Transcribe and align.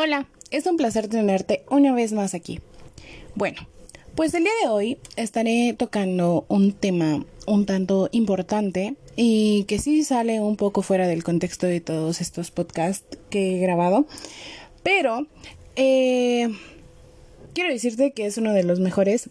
Hola, 0.00 0.28
es 0.52 0.64
un 0.66 0.76
placer 0.76 1.08
tenerte 1.08 1.64
una 1.68 1.92
vez 1.92 2.12
más 2.12 2.32
aquí. 2.32 2.60
Bueno, 3.34 3.66
pues 4.14 4.32
el 4.32 4.44
día 4.44 4.52
de 4.62 4.68
hoy 4.68 4.98
estaré 5.16 5.74
tocando 5.76 6.46
un 6.46 6.72
tema 6.72 7.24
un 7.48 7.66
tanto 7.66 8.08
importante 8.12 8.94
y 9.16 9.64
que 9.64 9.80
sí 9.80 10.04
sale 10.04 10.40
un 10.40 10.54
poco 10.54 10.82
fuera 10.82 11.08
del 11.08 11.24
contexto 11.24 11.66
de 11.66 11.80
todos 11.80 12.20
estos 12.20 12.52
podcasts 12.52 13.18
que 13.28 13.56
he 13.56 13.58
grabado, 13.58 14.06
pero 14.84 15.26
eh, 15.74 16.48
quiero 17.52 17.72
decirte 17.72 18.12
que 18.12 18.26
es 18.26 18.38
uno 18.38 18.52
de 18.52 18.62
los 18.62 18.78
mejores 18.78 19.30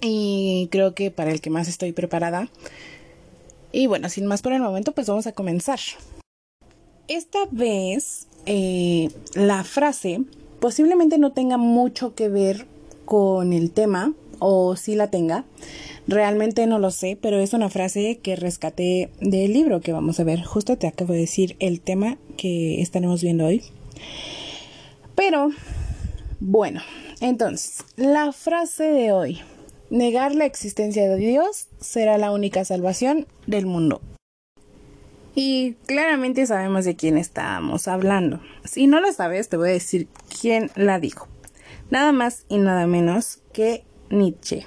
y 0.00 0.68
creo 0.70 0.94
que 0.94 1.10
para 1.10 1.32
el 1.32 1.40
que 1.40 1.50
más 1.50 1.66
estoy 1.66 1.90
preparada. 1.90 2.48
Y 3.72 3.88
bueno, 3.88 4.08
sin 4.10 4.26
más 4.26 4.42
por 4.42 4.52
el 4.52 4.62
momento, 4.62 4.92
pues 4.92 5.08
vamos 5.08 5.26
a 5.26 5.32
comenzar. 5.32 5.80
Esta 7.08 7.40
vez 7.50 8.27
eh, 8.50 9.10
la 9.34 9.62
frase 9.62 10.22
posiblemente 10.58 11.18
no 11.18 11.32
tenga 11.32 11.58
mucho 11.58 12.14
que 12.14 12.30
ver 12.30 12.66
con 13.04 13.52
el 13.52 13.70
tema 13.72 14.14
o 14.38 14.74
si 14.74 14.94
la 14.94 15.10
tenga. 15.10 15.44
Realmente 16.06 16.66
no 16.66 16.78
lo 16.78 16.90
sé, 16.90 17.18
pero 17.20 17.38
es 17.40 17.52
una 17.52 17.68
frase 17.68 18.20
que 18.22 18.36
rescaté 18.36 19.10
del 19.20 19.52
libro 19.52 19.80
que 19.82 19.92
vamos 19.92 20.18
a 20.18 20.24
ver. 20.24 20.42
Justo 20.42 20.78
te 20.78 20.86
acabo 20.86 21.12
de 21.12 21.20
decir 21.20 21.56
el 21.58 21.82
tema 21.82 22.16
que 22.38 22.80
estaremos 22.80 23.22
viendo 23.22 23.44
hoy. 23.44 23.62
Pero, 25.14 25.50
bueno, 26.40 26.80
entonces, 27.20 27.84
la 27.96 28.32
frase 28.32 28.84
de 28.84 29.12
hoy. 29.12 29.40
Negar 29.90 30.34
la 30.34 30.46
existencia 30.46 31.06
de 31.06 31.16
Dios 31.16 31.68
será 31.80 32.16
la 32.16 32.30
única 32.30 32.64
salvación 32.64 33.26
del 33.46 33.66
mundo. 33.66 34.00
Y 35.40 35.74
claramente 35.86 36.44
sabemos 36.46 36.84
de 36.84 36.96
quién 36.96 37.16
estamos 37.16 37.86
hablando. 37.86 38.40
Si 38.64 38.88
no 38.88 38.98
lo 39.00 39.12
sabes, 39.12 39.48
te 39.48 39.56
voy 39.56 39.68
a 39.68 39.72
decir 39.72 40.08
quién 40.40 40.72
la 40.74 40.98
dijo. 40.98 41.28
Nada 41.90 42.10
más 42.10 42.44
y 42.48 42.58
nada 42.58 42.88
menos 42.88 43.38
que 43.52 43.84
Nietzsche. 44.10 44.66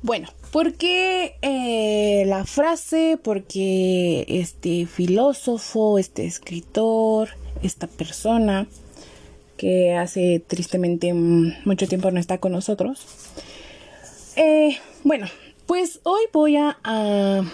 Bueno, 0.00 0.30
¿por 0.50 0.72
qué 0.72 1.36
eh, 1.42 2.24
la 2.24 2.46
frase? 2.46 3.18
Porque 3.22 4.24
este 4.28 4.86
filósofo, 4.86 5.98
este 5.98 6.24
escritor, 6.24 7.28
esta 7.62 7.86
persona 7.86 8.66
que 9.58 9.94
hace 9.94 10.42
tristemente 10.46 11.12
mucho 11.12 11.86
tiempo 11.86 12.10
no 12.10 12.18
está 12.18 12.38
con 12.38 12.52
nosotros. 12.52 13.04
Eh, 14.36 14.78
bueno, 15.02 15.26
pues 15.66 16.00
hoy 16.04 16.22
voy 16.32 16.56
a 16.56 17.44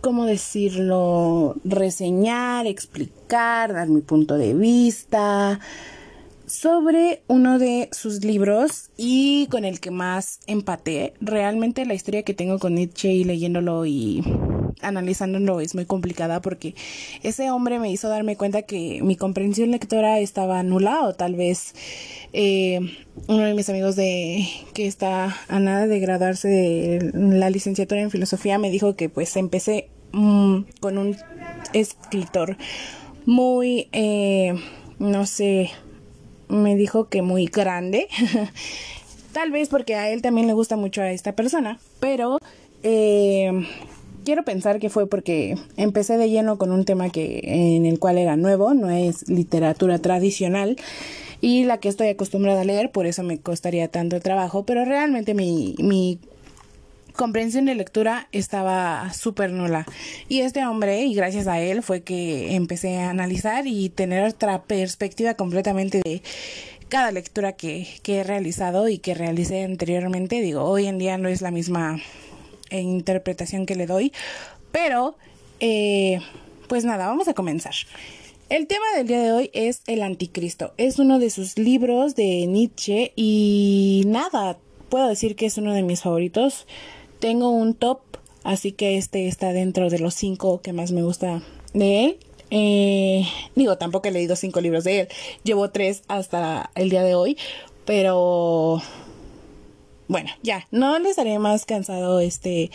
¿cómo 0.00 0.24
decirlo? 0.24 1.56
Reseñar, 1.64 2.66
explicar, 2.66 3.72
dar 3.72 3.88
mi 3.88 4.00
punto 4.00 4.36
de 4.36 4.54
vista 4.54 5.60
sobre 6.46 7.22
uno 7.28 7.58
de 7.58 7.88
sus 7.92 8.24
libros 8.24 8.90
y 8.96 9.46
con 9.50 9.64
el 9.64 9.78
que 9.78 9.90
más 9.90 10.40
empaté. 10.46 11.14
Realmente 11.20 11.86
la 11.86 11.94
historia 11.94 12.24
que 12.24 12.34
tengo 12.34 12.58
con 12.58 12.74
Nietzsche 12.74 13.12
y 13.12 13.24
leyéndolo 13.24 13.86
y 13.86 14.24
analizándolo 14.82 15.60
es 15.60 15.74
muy 15.74 15.84
complicada 15.84 16.40
porque 16.40 16.74
ese 17.22 17.50
hombre 17.50 17.78
me 17.78 17.90
hizo 17.90 18.08
darme 18.08 18.36
cuenta 18.36 18.62
que 18.62 19.00
mi 19.02 19.16
comprensión 19.16 19.70
lectora 19.70 20.18
estaba 20.18 20.62
nula 20.62 21.02
o 21.02 21.14
tal 21.14 21.34
vez 21.34 21.74
eh, 22.32 22.80
uno 23.28 23.44
de 23.44 23.54
mis 23.54 23.68
amigos 23.68 23.96
de 23.96 24.46
que 24.74 24.86
está 24.86 25.36
a 25.48 25.58
nada 25.58 25.86
de 25.86 26.00
graduarse 26.00 26.48
de 26.48 27.10
la 27.14 27.50
licenciatura 27.50 28.00
en 28.00 28.10
filosofía 28.10 28.58
me 28.58 28.70
dijo 28.70 28.96
que 28.96 29.08
pues 29.08 29.36
empecé 29.36 29.88
mm, 30.12 30.60
con 30.80 30.98
un 30.98 31.16
escritor 31.72 32.56
muy 33.26 33.88
eh, 33.92 34.54
no 34.98 35.26
sé 35.26 35.70
me 36.48 36.74
dijo 36.74 37.08
que 37.08 37.22
muy 37.22 37.46
grande. 37.46 38.08
Tal 39.32 39.52
vez 39.52 39.68
porque 39.68 39.94
a 39.94 40.10
él 40.10 40.22
también 40.22 40.48
le 40.48 40.54
gusta 40.54 40.76
mucho 40.76 41.02
a 41.02 41.12
esta 41.12 41.36
persona 41.36 41.78
pero 42.00 42.38
eh, 42.82 43.66
quiero 44.24 44.44
pensar 44.44 44.78
que 44.78 44.90
fue 44.90 45.08
porque 45.08 45.56
empecé 45.76 46.16
de 46.16 46.30
lleno 46.30 46.58
con 46.58 46.72
un 46.72 46.84
tema 46.84 47.10
que 47.10 47.40
en 47.44 47.86
el 47.86 47.98
cual 47.98 48.18
era 48.18 48.36
nuevo, 48.36 48.74
no 48.74 48.90
es 48.90 49.28
literatura 49.28 49.98
tradicional 49.98 50.76
y 51.40 51.64
la 51.64 51.78
que 51.78 51.88
estoy 51.88 52.08
acostumbrada 52.08 52.60
a 52.60 52.64
leer, 52.64 52.90
por 52.90 53.06
eso 53.06 53.22
me 53.22 53.38
costaría 53.38 53.88
tanto 53.88 54.20
trabajo, 54.20 54.64
pero 54.64 54.84
realmente 54.84 55.34
mi, 55.34 55.74
mi 55.78 56.18
comprensión 57.16 57.64
de 57.64 57.74
lectura 57.74 58.28
estaba 58.32 59.12
súper 59.12 59.52
nula. 59.52 59.86
Y 60.28 60.40
este 60.40 60.64
hombre, 60.66 61.02
y 61.02 61.14
gracias 61.14 61.46
a 61.46 61.60
él, 61.60 61.82
fue 61.82 62.02
que 62.02 62.54
empecé 62.54 62.98
a 62.98 63.10
analizar 63.10 63.66
y 63.66 63.88
tener 63.88 64.24
otra 64.24 64.62
perspectiva 64.62 65.34
completamente 65.34 66.02
de 66.04 66.22
cada 66.88 67.10
lectura 67.12 67.52
que, 67.52 67.86
que 68.02 68.18
he 68.18 68.24
realizado 68.24 68.88
y 68.88 68.98
que 68.98 69.14
realicé 69.14 69.64
anteriormente. 69.64 70.42
Digo, 70.42 70.64
hoy 70.64 70.86
en 70.86 70.98
día 70.98 71.16
no 71.16 71.28
es 71.28 71.40
la 71.40 71.50
misma 71.50 72.00
interpretación 72.78 73.66
que 73.66 73.74
le 73.74 73.86
doy. 73.86 74.12
Pero, 74.70 75.16
eh, 75.58 76.20
pues 76.68 76.84
nada, 76.84 77.06
vamos 77.06 77.28
a 77.28 77.34
comenzar. 77.34 77.74
El 78.48 78.66
tema 78.66 78.84
del 78.96 79.06
día 79.06 79.22
de 79.22 79.32
hoy 79.32 79.50
es 79.52 79.82
el 79.86 80.02
anticristo. 80.02 80.72
Es 80.76 80.98
uno 80.98 81.18
de 81.18 81.30
sus 81.30 81.56
libros 81.56 82.16
de 82.16 82.46
Nietzsche 82.46 83.12
y 83.14 84.02
nada, 84.06 84.58
puedo 84.88 85.08
decir 85.08 85.36
que 85.36 85.46
es 85.46 85.56
uno 85.56 85.72
de 85.72 85.82
mis 85.82 86.02
favoritos. 86.02 86.66
Tengo 87.20 87.50
un 87.50 87.74
top, 87.74 88.00
así 88.42 88.72
que 88.72 88.98
este 88.98 89.28
está 89.28 89.52
dentro 89.52 89.88
de 89.88 90.00
los 90.00 90.14
cinco 90.14 90.60
que 90.62 90.72
más 90.72 90.90
me 90.90 91.02
gusta 91.02 91.42
de 91.74 92.04
él. 92.04 92.18
Eh, 92.50 93.24
digo, 93.54 93.78
tampoco 93.78 94.08
he 94.08 94.10
leído 94.10 94.34
cinco 94.34 94.60
libros 94.60 94.84
de 94.84 95.00
él. 95.00 95.08
Llevo 95.44 95.70
tres 95.70 96.02
hasta 96.08 96.70
el 96.74 96.90
día 96.90 97.04
de 97.04 97.14
hoy, 97.14 97.38
pero 97.84 98.82
bueno, 100.10 100.30
ya, 100.42 100.66
no 100.72 100.98
les 100.98 101.20
haré 101.20 101.38
más 101.38 101.66
cansado 101.66 102.18
este, 102.18 102.72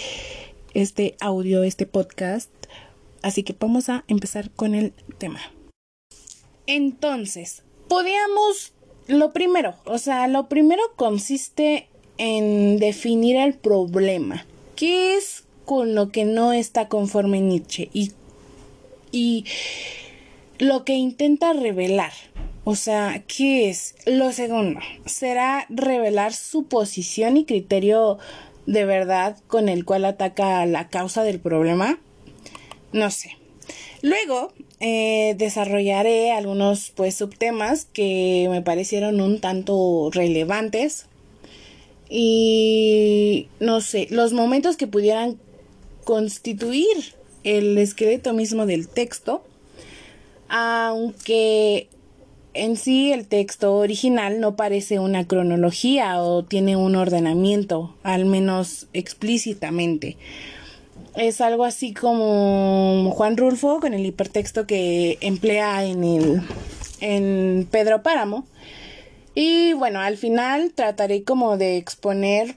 este 0.73 1.17
audio, 1.19 1.63
este 1.63 1.85
podcast. 1.85 2.49
Así 3.21 3.43
que 3.43 3.53
vamos 3.59 3.89
a 3.89 4.05
empezar 4.07 4.51
con 4.51 4.73
el 4.73 4.93
tema. 5.17 5.41
Entonces, 6.65 7.63
podríamos, 7.89 8.71
lo 9.07 9.33
primero, 9.33 9.75
o 9.83 9.97
sea, 9.97 10.29
lo 10.29 10.47
primero 10.47 10.81
consiste 10.95 11.89
en 12.17 12.79
definir 12.79 13.35
el 13.35 13.53
problema. 13.55 14.45
¿Qué 14.77 15.17
es 15.17 15.43
con 15.65 15.93
lo 15.93 16.11
que 16.13 16.23
no 16.23 16.53
está 16.53 16.87
conforme 16.87 17.41
Nietzsche? 17.41 17.89
Y, 17.91 18.13
y 19.11 19.43
lo 20.57 20.85
que 20.85 20.93
intenta 20.93 21.51
revelar. 21.51 22.13
O 22.67 22.75
sea, 22.75 23.23
¿qué 23.27 23.69
es? 23.69 23.93
Lo 24.07 24.31
segundo, 24.31 24.79
será 25.05 25.67
revelar 25.69 26.33
su 26.33 26.65
posición 26.65 27.37
y 27.37 27.45
criterio 27.45 28.17
de 28.65 28.85
verdad 28.85 29.37
con 29.45 29.69
el 29.69 29.85
cual 29.85 30.03
ataca 30.03 30.65
la 30.65 30.89
causa 30.89 31.23
del 31.23 31.39
problema. 31.39 31.99
No 32.91 33.11
sé. 33.11 33.37
Luego 34.01 34.51
eh, 34.79 35.35
desarrollaré 35.37 36.31
algunos 36.31 36.91
pues 36.95 37.13
subtemas 37.13 37.85
que 37.85 38.47
me 38.49 38.63
parecieron 38.63 39.21
un 39.21 39.39
tanto 39.41 40.09
relevantes 40.11 41.05
y 42.09 43.47
no 43.59 43.79
sé, 43.79 44.07
los 44.09 44.33
momentos 44.33 44.75
que 44.75 44.87
pudieran 44.87 45.37
constituir 46.03 47.13
el 47.43 47.77
esqueleto 47.77 48.33
mismo 48.33 48.65
del 48.65 48.87
texto, 48.87 49.43
aunque 50.49 51.89
en 52.55 52.77
sí 52.77 53.11
el 53.11 53.27
texto 53.27 53.75
original 53.75 54.39
no 54.39 54.55
parece 54.55 54.99
una 54.99 55.27
cronología 55.27 56.21
o 56.21 56.43
tiene 56.43 56.75
un 56.75 56.95
ordenamiento, 56.95 57.95
al 58.03 58.25
menos 58.25 58.87
explícitamente. 58.93 60.17
Es 61.15 61.41
algo 61.41 61.63
así 61.63 61.93
como 61.93 63.11
Juan 63.11 63.37
Rulfo 63.37 63.79
con 63.79 63.93
el 63.93 64.05
hipertexto 64.05 64.65
que 64.65 65.17
emplea 65.21 65.85
en 65.85 66.03
el 66.03 66.41
en 67.01 67.67
Pedro 67.69 68.01
Páramo. 68.03 68.45
Y 69.33 69.73
bueno, 69.73 69.99
al 69.99 70.17
final 70.17 70.71
trataré 70.73 71.23
como 71.23 71.57
de 71.57 71.77
exponer 71.77 72.55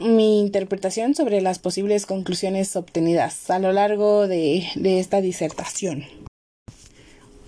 mi 0.00 0.40
interpretación 0.40 1.14
sobre 1.14 1.40
las 1.40 1.58
posibles 1.58 2.06
conclusiones 2.06 2.74
obtenidas 2.76 3.50
a 3.50 3.58
lo 3.58 3.72
largo 3.72 4.26
de, 4.26 4.66
de 4.74 5.00
esta 5.00 5.20
disertación. 5.20 6.04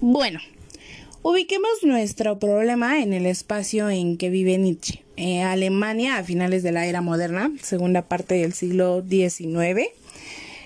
Bueno, 0.00 0.40
Ubiquemos 1.22 1.82
nuestro 1.82 2.38
problema 2.38 3.02
en 3.02 3.12
el 3.12 3.26
espacio 3.26 3.90
en 3.90 4.16
que 4.16 4.30
vive 4.30 4.56
Nietzsche. 4.56 5.04
Eh, 5.18 5.42
Alemania 5.42 6.16
a 6.16 6.24
finales 6.24 6.62
de 6.62 6.72
la 6.72 6.86
era 6.86 7.02
moderna, 7.02 7.52
segunda 7.62 8.08
parte 8.08 8.36
del 8.36 8.54
siglo 8.54 9.04
XIX. 9.06 9.90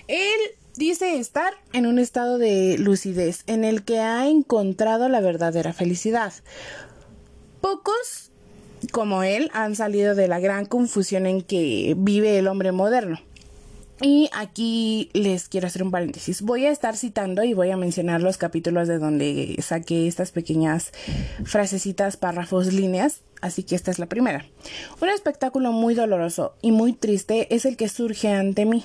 Él 0.07 0.39
dice 0.77 1.19
estar 1.19 1.51
en 1.73 1.85
un 1.85 1.99
estado 1.99 2.37
de 2.37 2.77
lucidez 2.77 3.43
en 3.47 3.65
el 3.65 3.83
que 3.83 3.99
ha 3.99 4.29
encontrado 4.29 5.09
la 5.09 5.19
verdadera 5.19 5.73
felicidad. 5.73 6.31
Pocos 7.59 8.31
como 8.93 9.23
él 9.23 9.51
han 9.53 9.75
salido 9.75 10.15
de 10.15 10.29
la 10.29 10.39
gran 10.39 10.65
confusión 10.65 11.25
en 11.25 11.41
que 11.41 11.95
vive 11.97 12.37
el 12.37 12.47
hombre 12.47 12.71
moderno. 12.71 13.19
Y 14.01 14.29
aquí 14.33 15.09
les 15.13 15.47
quiero 15.47 15.67
hacer 15.67 15.81
un 15.81 15.91
paréntesis. 15.91 16.41
Voy 16.41 16.65
a 16.65 16.71
estar 16.71 16.97
citando 16.97 17.43
y 17.43 17.53
voy 17.53 17.71
a 17.71 17.77
mencionar 17.77 18.21
los 18.21 18.37
capítulos 18.37 18.87
de 18.89 18.97
donde 18.97 19.55
saqué 19.61 20.07
estas 20.07 20.31
pequeñas 20.31 20.91
frasecitas, 21.45 22.17
párrafos, 22.17 22.73
líneas. 22.73 23.21
Así 23.41 23.63
que 23.63 23.75
esta 23.75 23.91
es 23.91 23.99
la 23.99 24.07
primera. 24.07 24.45
Un 25.01 25.09
espectáculo 25.09 25.71
muy 25.71 25.93
doloroso 25.93 26.55
y 26.61 26.71
muy 26.71 26.93
triste 26.93 27.53
es 27.55 27.65
el 27.65 27.77
que 27.77 27.87
surge 27.87 28.29
ante 28.29 28.65
mí. 28.65 28.83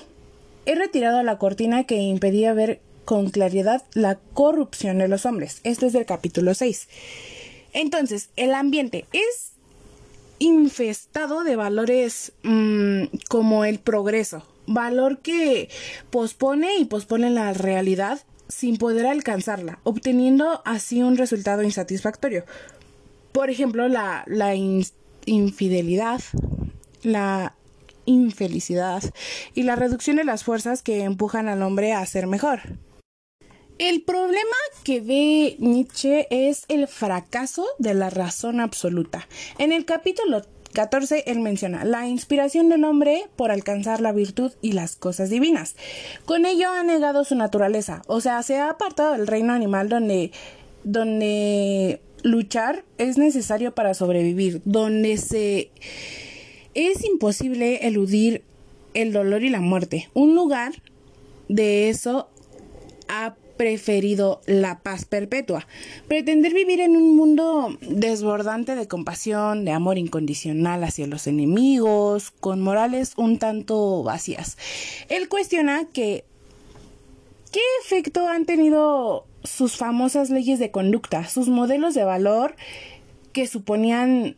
He 0.65 0.75
retirado 0.75 1.23
la 1.23 1.37
cortina 1.37 1.83
que 1.83 1.97
impedía 1.97 2.53
ver 2.53 2.79
con 3.03 3.29
claridad 3.29 3.83
la 3.93 4.19
corrupción 4.33 4.99
de 4.99 5.07
los 5.07 5.25
hombres. 5.25 5.59
Esto 5.63 5.87
es 5.87 5.93
del 5.93 6.05
capítulo 6.05 6.53
6. 6.53 6.87
Entonces, 7.73 8.29
el 8.35 8.53
ambiente 8.53 9.05
es 9.11 9.53
infestado 10.39 11.43
de 11.43 11.55
valores 11.55 12.31
mmm, 12.43 13.03
como 13.29 13.65
el 13.65 13.79
progreso, 13.79 14.43
valor 14.73 15.19
que 15.19 15.69
pospone 16.09 16.77
y 16.77 16.85
pospone 16.85 17.29
la 17.29 17.53
realidad 17.53 18.21
sin 18.47 18.77
poder 18.77 19.05
alcanzarla, 19.05 19.79
obteniendo 19.83 20.61
así 20.65 21.01
un 21.01 21.17
resultado 21.17 21.63
insatisfactorio. 21.63 22.43
Por 23.31 23.49
ejemplo, 23.49 23.87
la, 23.87 24.23
la 24.27 24.55
in 24.55 24.83
infidelidad, 25.25 26.21
la 27.03 27.55
infelicidad 28.05 29.03
y 29.53 29.63
la 29.63 29.75
reducción 29.75 30.17
de 30.17 30.23
las 30.23 30.43
fuerzas 30.43 30.81
que 30.81 31.03
empujan 31.03 31.47
al 31.47 31.61
hombre 31.61 31.93
a 31.93 32.05
ser 32.05 32.27
mejor. 32.27 32.61
El 33.77 34.03
problema 34.03 34.55
que 34.83 35.01
ve 35.01 35.55
Nietzsche 35.59 36.27
es 36.29 36.65
el 36.67 36.87
fracaso 36.87 37.65
de 37.79 37.93
la 37.95 38.09
razón 38.09 38.59
absoluta. 38.59 39.27
En 39.57 39.71
el 39.71 39.85
capítulo 39.85 40.43
14, 40.71 41.23
él 41.27 41.39
menciona 41.39 41.83
la 41.85 42.07
inspiración 42.07 42.69
del 42.69 42.83
hombre 42.83 43.23
por 43.35 43.51
alcanzar 43.51 44.01
la 44.01 44.11
virtud 44.11 44.51
y 44.61 44.73
las 44.73 44.95
cosas 44.95 45.29
divinas. 45.29 45.75
Con 46.25 46.45
ello 46.45 46.69
ha 46.69 46.83
negado 46.83 47.23
su 47.23 47.35
naturaleza, 47.35 48.01
o 48.07 48.21
sea, 48.21 48.41
se 48.43 48.57
ha 48.57 48.69
apartado 48.69 49.13
del 49.13 49.27
reino 49.27 49.53
animal 49.53 49.89
donde, 49.89 50.31
donde 50.83 52.01
luchar 52.23 52.83
es 52.97 53.17
necesario 53.17 53.73
para 53.73 53.93
sobrevivir, 53.93 54.61
donde 54.65 55.17
se 55.17 55.71
es 56.73 57.03
imposible 57.03 57.87
eludir 57.87 58.43
el 58.93 59.13
dolor 59.13 59.43
y 59.43 59.49
la 59.49 59.61
muerte. 59.61 60.09
Un 60.13 60.35
lugar 60.35 60.73
de 61.49 61.89
eso 61.89 62.29
ha 63.07 63.35
preferido 63.57 64.41
la 64.45 64.79
paz 64.79 65.05
perpetua. 65.05 65.67
Pretender 66.07 66.53
vivir 66.53 66.79
en 66.81 66.95
un 66.95 67.15
mundo 67.15 67.77
desbordante 67.81 68.75
de 68.75 68.87
compasión, 68.87 69.65
de 69.65 69.71
amor 69.71 69.97
incondicional 69.97 70.83
hacia 70.83 71.07
los 71.07 71.27
enemigos, 71.27 72.31
con 72.31 72.61
morales 72.61 73.13
un 73.17 73.37
tanto 73.37 74.03
vacías. 74.03 74.57
Él 75.09 75.29
cuestiona 75.29 75.85
que 75.91 76.25
¿qué 77.51 77.61
efecto 77.83 78.27
han 78.27 78.45
tenido 78.45 79.25
sus 79.43 79.75
famosas 79.75 80.29
leyes 80.29 80.59
de 80.59 80.71
conducta, 80.71 81.27
sus 81.27 81.49
modelos 81.49 81.93
de 81.93 82.03
valor 82.03 82.55
que 83.33 83.47
suponían 83.47 84.35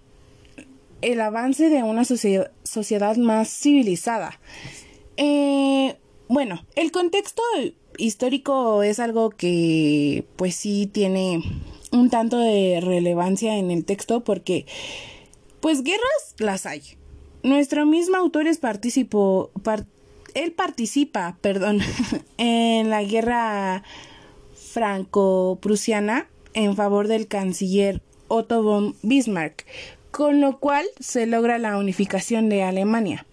el 1.02 1.22
avance 1.22 1.70
de 1.70 1.84
una 1.84 2.06
sociedad 2.06 3.18
más 3.18 3.50
civilizada? 3.50 4.40
Eh, 5.18 5.96
bueno, 6.28 6.66
el 6.76 6.92
contexto 6.92 7.44
histórico 7.98 8.84
es 8.84 9.00
algo 9.00 9.30
que 9.30 10.26
pues 10.36 10.56
sí 10.56 10.90
tiene 10.92 11.42
un 11.92 12.10
tanto 12.10 12.38
de 12.38 12.80
relevancia 12.82 13.58
en 13.58 13.72
el 13.72 13.86
texto 13.86 14.24
porque 14.24 14.66
pues 15.60 15.84
guerras 15.84 16.36
las 16.40 16.66
hay. 16.66 16.82
Nuestro 17.44 17.86
mismo 17.86 18.18
autor 18.18 18.48
es 18.48 18.58
participó, 18.58 19.52
él 20.34 20.52
participa, 20.52 21.38
perdón, 21.42 21.80
en 22.38 22.90
la 22.90 23.04
guerra 23.04 23.84
franco-prusiana 24.56 26.28
en 26.54 26.76
favor 26.76 27.08
del 27.08 27.28
canciller 27.28 28.02
Otto 28.28 28.64
von 28.64 28.96
Bismarck, 29.02 29.66
con 30.12 30.42
lo 30.42 30.60
cual 30.60 30.86
se 31.00 31.26
logra 31.26 31.58
la 31.58 31.78
unificación 31.78 32.50
de 32.50 32.64
Alemania 32.64 33.26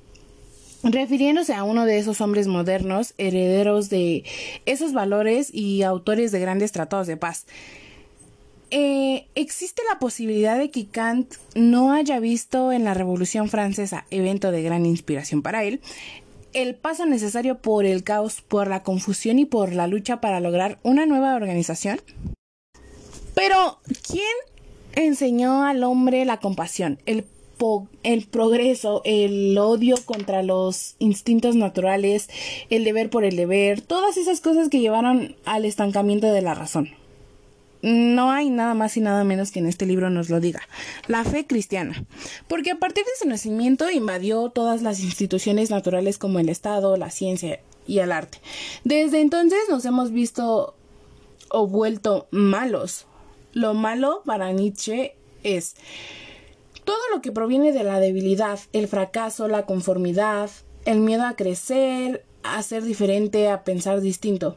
refiriéndose 0.82 1.54
a 1.54 1.64
uno 1.64 1.84
de 1.84 1.98
esos 1.98 2.20
hombres 2.20 2.46
modernos, 2.46 3.14
herederos 3.18 3.90
de 3.90 4.24
esos 4.66 4.92
valores 4.92 5.52
y 5.52 5.82
autores 5.82 6.32
de 6.32 6.40
grandes 6.40 6.72
tratados 6.72 7.06
de 7.06 7.16
paz. 7.16 7.46
Eh, 8.72 9.26
existe 9.34 9.82
la 9.90 9.98
posibilidad 9.98 10.56
de 10.56 10.70
que 10.70 10.86
Kant 10.86 11.34
no 11.56 11.92
haya 11.92 12.20
visto 12.20 12.70
en 12.70 12.84
la 12.84 12.94
Revolución 12.94 13.48
Francesa, 13.48 14.06
evento 14.10 14.52
de 14.52 14.62
gran 14.62 14.86
inspiración 14.86 15.42
para 15.42 15.64
él, 15.64 15.80
el 16.52 16.76
paso 16.76 17.06
necesario 17.06 17.58
por 17.58 17.84
el 17.84 18.04
caos, 18.04 18.42
por 18.42 18.68
la 18.68 18.82
confusión 18.82 19.38
y 19.38 19.44
por 19.44 19.72
la 19.72 19.86
lucha 19.86 20.20
para 20.20 20.40
lograr 20.40 20.78
una 20.82 21.04
nueva 21.06 21.34
organización. 21.34 22.00
Pero, 23.34 23.80
¿quién 24.08 24.24
enseñó 24.94 25.64
al 25.64 25.82
hombre 25.84 26.24
la 26.24 26.38
compasión, 26.38 26.98
el 28.02 28.26
progreso, 28.26 29.02
el 29.04 29.56
odio 29.58 29.96
contra 30.04 30.42
los 30.42 30.94
instintos 30.98 31.56
naturales, 31.56 32.28
el 32.70 32.84
deber 32.84 33.10
por 33.10 33.24
el 33.24 33.36
deber, 33.36 33.80
todas 33.80 34.16
esas 34.16 34.40
cosas 34.40 34.68
que 34.68 34.80
llevaron 34.80 35.36
al 35.44 35.64
estancamiento 35.64 36.32
de 36.32 36.42
la 36.42 36.54
razón. 36.54 36.90
No 37.82 38.30
hay 38.30 38.50
nada 38.50 38.74
más 38.74 38.96
y 38.96 39.00
nada 39.00 39.24
menos 39.24 39.50
que 39.50 39.58
en 39.58 39.66
este 39.66 39.86
libro 39.86 40.10
nos 40.10 40.28
lo 40.28 40.38
diga. 40.38 40.60
La 41.06 41.24
fe 41.24 41.46
cristiana. 41.46 42.04
Porque 42.46 42.72
a 42.72 42.78
partir 42.78 43.04
de 43.04 43.10
su 43.18 43.26
nacimiento 43.26 43.90
invadió 43.90 44.50
todas 44.50 44.82
las 44.82 45.00
instituciones 45.00 45.70
naturales 45.70 46.18
como 46.18 46.38
el 46.38 46.50
Estado, 46.50 46.96
la 46.98 47.10
ciencia 47.10 47.60
y 47.86 48.00
el 48.00 48.12
arte. 48.12 48.38
Desde 48.84 49.20
entonces 49.20 49.60
nos 49.70 49.86
hemos 49.86 50.12
visto 50.12 50.74
o 51.50 51.66
vuelto 51.66 52.28
malos. 52.30 53.06
Lo 53.54 53.72
malo 53.72 54.22
para 54.26 54.52
Nietzsche 54.52 55.14
es 55.42 55.74
todo 56.90 57.14
lo 57.14 57.22
que 57.22 57.30
proviene 57.30 57.70
de 57.70 57.84
la 57.84 58.00
debilidad, 58.00 58.58
el 58.72 58.88
fracaso, 58.88 59.46
la 59.46 59.64
conformidad, 59.64 60.50
el 60.84 60.98
miedo 60.98 61.22
a 61.22 61.36
crecer, 61.36 62.24
a 62.42 62.60
ser 62.64 62.82
diferente, 62.82 63.48
a 63.48 63.62
pensar 63.62 64.00
distinto. 64.00 64.56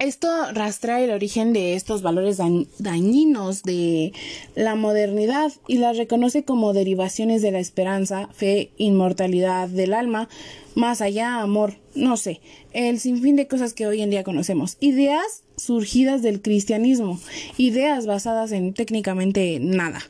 Esto 0.00 0.28
rastrea 0.52 1.00
el 1.00 1.12
origen 1.12 1.52
de 1.52 1.74
estos 1.74 2.02
valores 2.02 2.38
dañinos 2.78 3.62
de 3.62 4.12
la 4.56 4.74
modernidad 4.74 5.52
y 5.68 5.78
las 5.78 5.96
reconoce 5.96 6.42
como 6.42 6.72
derivaciones 6.72 7.42
de 7.42 7.52
la 7.52 7.60
esperanza, 7.60 8.28
fe, 8.32 8.72
inmortalidad 8.76 9.68
del 9.68 9.94
alma, 9.94 10.28
más 10.74 11.00
allá, 11.00 11.40
amor, 11.40 11.74
no 11.94 12.16
sé, 12.16 12.40
el 12.72 12.98
sinfín 12.98 13.36
de 13.36 13.46
cosas 13.46 13.72
que 13.72 13.86
hoy 13.86 14.02
en 14.02 14.10
día 14.10 14.24
conocemos. 14.24 14.78
Ideas 14.80 15.44
surgidas 15.56 16.22
del 16.22 16.42
cristianismo, 16.42 17.20
ideas 17.56 18.06
basadas 18.06 18.50
en 18.50 18.74
técnicamente 18.74 19.60
nada. 19.60 20.00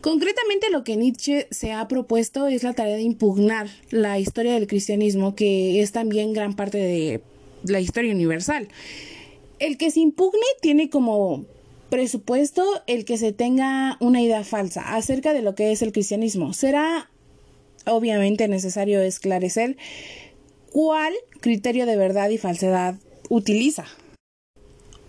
Concretamente 0.00 0.70
lo 0.70 0.84
que 0.84 0.96
Nietzsche 0.96 1.48
se 1.50 1.72
ha 1.72 1.88
propuesto 1.88 2.46
es 2.46 2.62
la 2.62 2.72
tarea 2.72 2.96
de 2.96 3.02
impugnar 3.02 3.68
la 3.90 4.18
historia 4.18 4.54
del 4.54 4.68
cristianismo, 4.68 5.34
que 5.34 5.82
es 5.82 5.92
también 5.92 6.32
gran 6.32 6.54
parte 6.54 6.78
de 6.78 7.20
la 7.64 7.80
historia 7.80 8.12
universal. 8.12 8.68
El 9.58 9.76
que 9.76 9.90
se 9.90 10.00
impugne 10.00 10.46
tiene 10.60 10.88
como 10.88 11.46
presupuesto 11.90 12.64
el 12.86 13.04
que 13.04 13.18
se 13.18 13.32
tenga 13.32 13.96
una 14.00 14.22
idea 14.22 14.44
falsa 14.44 14.94
acerca 14.94 15.32
de 15.32 15.42
lo 15.42 15.54
que 15.54 15.72
es 15.72 15.82
el 15.82 15.92
cristianismo. 15.92 16.52
Será 16.52 17.10
obviamente 17.86 18.46
necesario 18.46 19.00
esclarecer 19.00 19.76
cuál 20.70 21.14
criterio 21.40 21.86
de 21.86 21.96
verdad 21.96 22.28
y 22.30 22.38
falsedad 22.38 22.96
utiliza. 23.30 23.86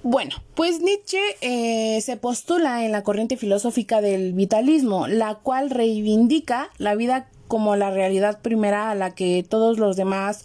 Bueno, 0.01 0.35
pues 0.55 0.79
Nietzsche 0.81 1.19
eh, 1.41 1.99
se 2.01 2.15
postula 2.15 2.85
en 2.85 2.93
la 2.93 3.03
corriente 3.03 3.35
filosófica 3.35 3.99
del 3.99 4.31
vitalismo, 4.31 5.07
la 5.07 5.35
cual 5.35 5.69
reivindica 5.69 6.69
la 6.77 6.95
vida 6.95 7.27
como 7.49 7.75
la 7.75 7.89
realidad 7.89 8.39
primera 8.41 8.91
a 8.91 8.95
la 8.95 9.13
que 9.13 9.43
todos 9.47 9.77
los 9.77 9.97
demás 9.97 10.43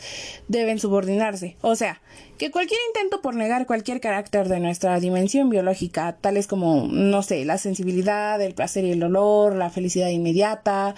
deben 0.48 0.80
subordinarse. 0.80 1.56
O 1.60 1.76
sea, 1.76 2.00
que 2.38 2.50
cualquier 2.50 2.80
intento 2.88 3.20
por 3.20 3.36
negar 3.36 3.66
cualquier 3.66 4.00
carácter 4.00 4.48
de 4.48 4.58
nuestra 4.58 4.98
dimensión 4.98 5.50
biológica, 5.50 6.16
tales 6.20 6.48
como, 6.48 6.88
no 6.90 7.22
sé, 7.22 7.44
la 7.44 7.58
sensibilidad, 7.58 8.40
el 8.40 8.54
placer 8.54 8.84
y 8.84 8.90
el 8.90 9.00
dolor, 9.00 9.54
la 9.54 9.70
felicidad 9.70 10.08
inmediata, 10.08 10.94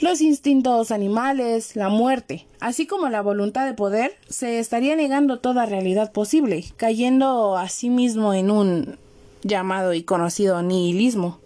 los 0.00 0.20
instintos 0.20 0.90
animales, 0.90 1.76
la 1.76 1.88
muerte, 1.88 2.46
así 2.60 2.86
como 2.86 3.08
la 3.08 3.22
voluntad 3.22 3.66
de 3.66 3.74
poder, 3.74 4.16
se 4.28 4.58
estaría 4.58 4.96
negando 4.96 5.40
toda 5.40 5.66
realidad 5.66 6.12
posible, 6.12 6.64
cayendo 6.76 7.56
a 7.56 7.68
sí 7.68 7.90
mismo 7.90 8.34
en 8.34 8.50
un 8.50 8.98
llamado 9.42 9.94
y 9.94 10.02
conocido 10.02 10.62
nihilismo. 10.62 11.40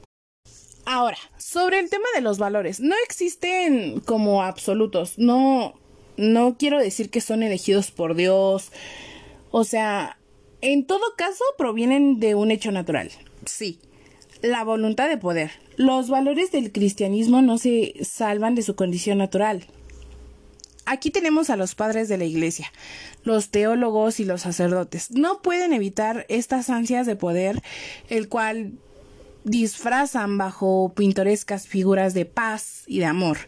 Ahora, 0.85 1.19
sobre 1.39 1.79
el 1.79 1.89
tema 1.89 2.07
de 2.15 2.21
los 2.21 2.39
valores, 2.39 2.81
no 2.81 2.95
existen 3.05 4.01
como 4.01 4.43
absolutos, 4.43 5.15
no 5.17 5.75
no 6.17 6.57
quiero 6.59 6.79
decir 6.79 7.11
que 7.11 7.21
son 7.21 7.43
elegidos 7.43 7.91
por 7.91 8.15
Dios, 8.15 8.71
o 9.51 9.65
sea, 9.65 10.19
en 10.61 10.87
todo 10.87 11.03
caso 11.17 11.45
provienen 11.57 12.21
de 12.21 12.35
un 12.35 12.51
hecho 12.51 12.71
natural. 12.71 13.11
Sí, 13.47 13.81
la 14.43 14.65
voluntad 14.65 15.09
de 15.09 15.19
poder. 15.19 15.51
Los 15.77 16.09
valores 16.09 16.53
del 16.53 16.73
cristianismo 16.73 17.43
no 17.43 17.59
se 17.59 17.95
salvan 18.03 18.55
de 18.55 18.63
su 18.63 18.75
condición 18.75 19.19
natural. 19.19 19.65
Aquí 20.85 21.11
tenemos 21.11 21.49
a 21.49 21.57
los 21.57 21.75
padres 21.75 22.09
de 22.09 22.19
la 22.19 22.25
Iglesia, 22.25 22.73
los 23.23 23.51
teólogos 23.51 24.19
y 24.19 24.25
los 24.25 24.43
sacerdotes. 24.43 25.13
No 25.13 25.41
pueden 25.41 25.73
evitar 25.73 26.27
estas 26.29 26.71
ansias 26.71 27.07
de 27.07 27.17
poder, 27.17 27.63
el 28.09 28.29
cual 28.29 28.73
disfrazan 29.45 30.39
bajo 30.39 30.93
pintorescas 30.95 31.67
figuras 31.67 32.15
de 32.15 32.25
paz 32.25 32.83
y 32.87 32.99
de 32.99 33.07
amor. 33.07 33.39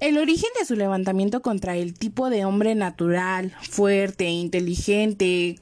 El 0.00 0.18
origen 0.18 0.50
de 0.58 0.66
su 0.66 0.74
levantamiento 0.74 1.42
contra 1.42 1.76
el 1.76 1.94
tipo 1.94 2.28
de 2.28 2.44
hombre 2.44 2.74
natural, 2.74 3.54
fuerte, 3.62 4.28
inteligente, 4.30 5.60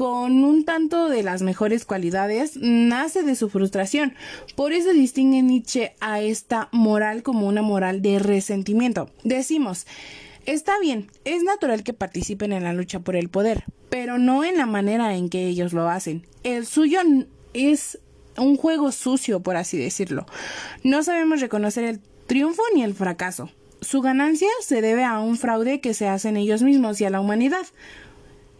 con 0.00 0.44
un 0.44 0.64
tanto 0.64 1.10
de 1.10 1.22
las 1.22 1.42
mejores 1.42 1.84
cualidades, 1.84 2.56
nace 2.56 3.22
de 3.22 3.34
su 3.34 3.50
frustración. 3.50 4.14
Por 4.56 4.72
eso 4.72 4.94
distingue 4.94 5.42
Nietzsche 5.42 5.92
a 6.00 6.22
esta 6.22 6.70
moral 6.72 7.22
como 7.22 7.46
una 7.46 7.60
moral 7.60 8.00
de 8.00 8.18
resentimiento. 8.18 9.10
Decimos, 9.24 9.86
está 10.46 10.78
bien, 10.80 11.10
es 11.26 11.42
natural 11.42 11.82
que 11.82 11.92
participen 11.92 12.54
en 12.54 12.64
la 12.64 12.72
lucha 12.72 13.00
por 13.00 13.14
el 13.14 13.28
poder, 13.28 13.64
pero 13.90 14.16
no 14.16 14.42
en 14.42 14.56
la 14.56 14.64
manera 14.64 15.14
en 15.16 15.28
que 15.28 15.46
ellos 15.46 15.74
lo 15.74 15.86
hacen. 15.90 16.26
El 16.44 16.64
suyo 16.64 17.00
es 17.52 17.98
un 18.38 18.56
juego 18.56 18.92
sucio, 18.92 19.40
por 19.40 19.56
así 19.56 19.76
decirlo. 19.76 20.24
No 20.82 21.02
sabemos 21.02 21.42
reconocer 21.42 21.84
el 21.84 22.00
triunfo 22.26 22.62
ni 22.74 22.84
el 22.84 22.94
fracaso. 22.94 23.50
Su 23.82 24.00
ganancia 24.00 24.48
se 24.62 24.80
debe 24.80 25.04
a 25.04 25.18
un 25.18 25.36
fraude 25.36 25.82
que 25.82 25.92
se 25.92 26.08
hacen 26.08 26.38
ellos 26.38 26.62
mismos 26.62 27.02
y 27.02 27.04
a 27.04 27.10
la 27.10 27.20
humanidad. 27.20 27.66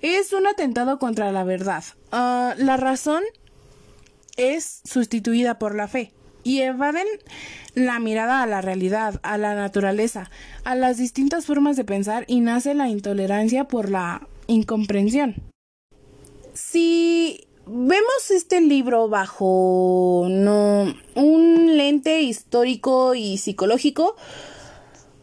Es 0.03 0.33
un 0.33 0.47
atentado 0.47 0.99
contra 0.99 1.31
la 1.31 1.45
verdad. 1.45 1.85
Ah, 2.11 2.55
la 2.57 2.77
razón 2.77 3.23
es 4.37 4.81
sustituida 4.85 5.59
por 5.59 5.75
la 5.75 5.89
fe 5.89 6.13
y 6.43 6.61
evaden 6.61 7.07
la 7.75 7.99
mirada 7.99 8.43
a 8.43 8.47
la 8.47 8.61
realidad, 8.61 9.21
a 9.23 9.37
la 9.39 9.55
naturaleza, 9.55 10.31
a 10.65 10.75
las 10.75 10.97
distintas 10.97 11.47
formas 11.47 11.77
de 11.77 11.85
pensar 11.85 12.25
y 12.27 12.41
nace 12.41 12.75
la 12.75 12.89
intolerancia 12.89 13.65
por 13.65 13.91
la 13.91 14.27
incomprensión. 14.47 15.37
Si 16.55 17.47
vemos 17.67 18.31
este 18.31 18.61
libro 18.61 19.09
bajo 19.09 20.27
no 20.29 20.95
un 21.15 21.77
lente 21.77 22.23
histórico 22.23 23.15
y 23.15 23.39
psicológico, 23.39 24.17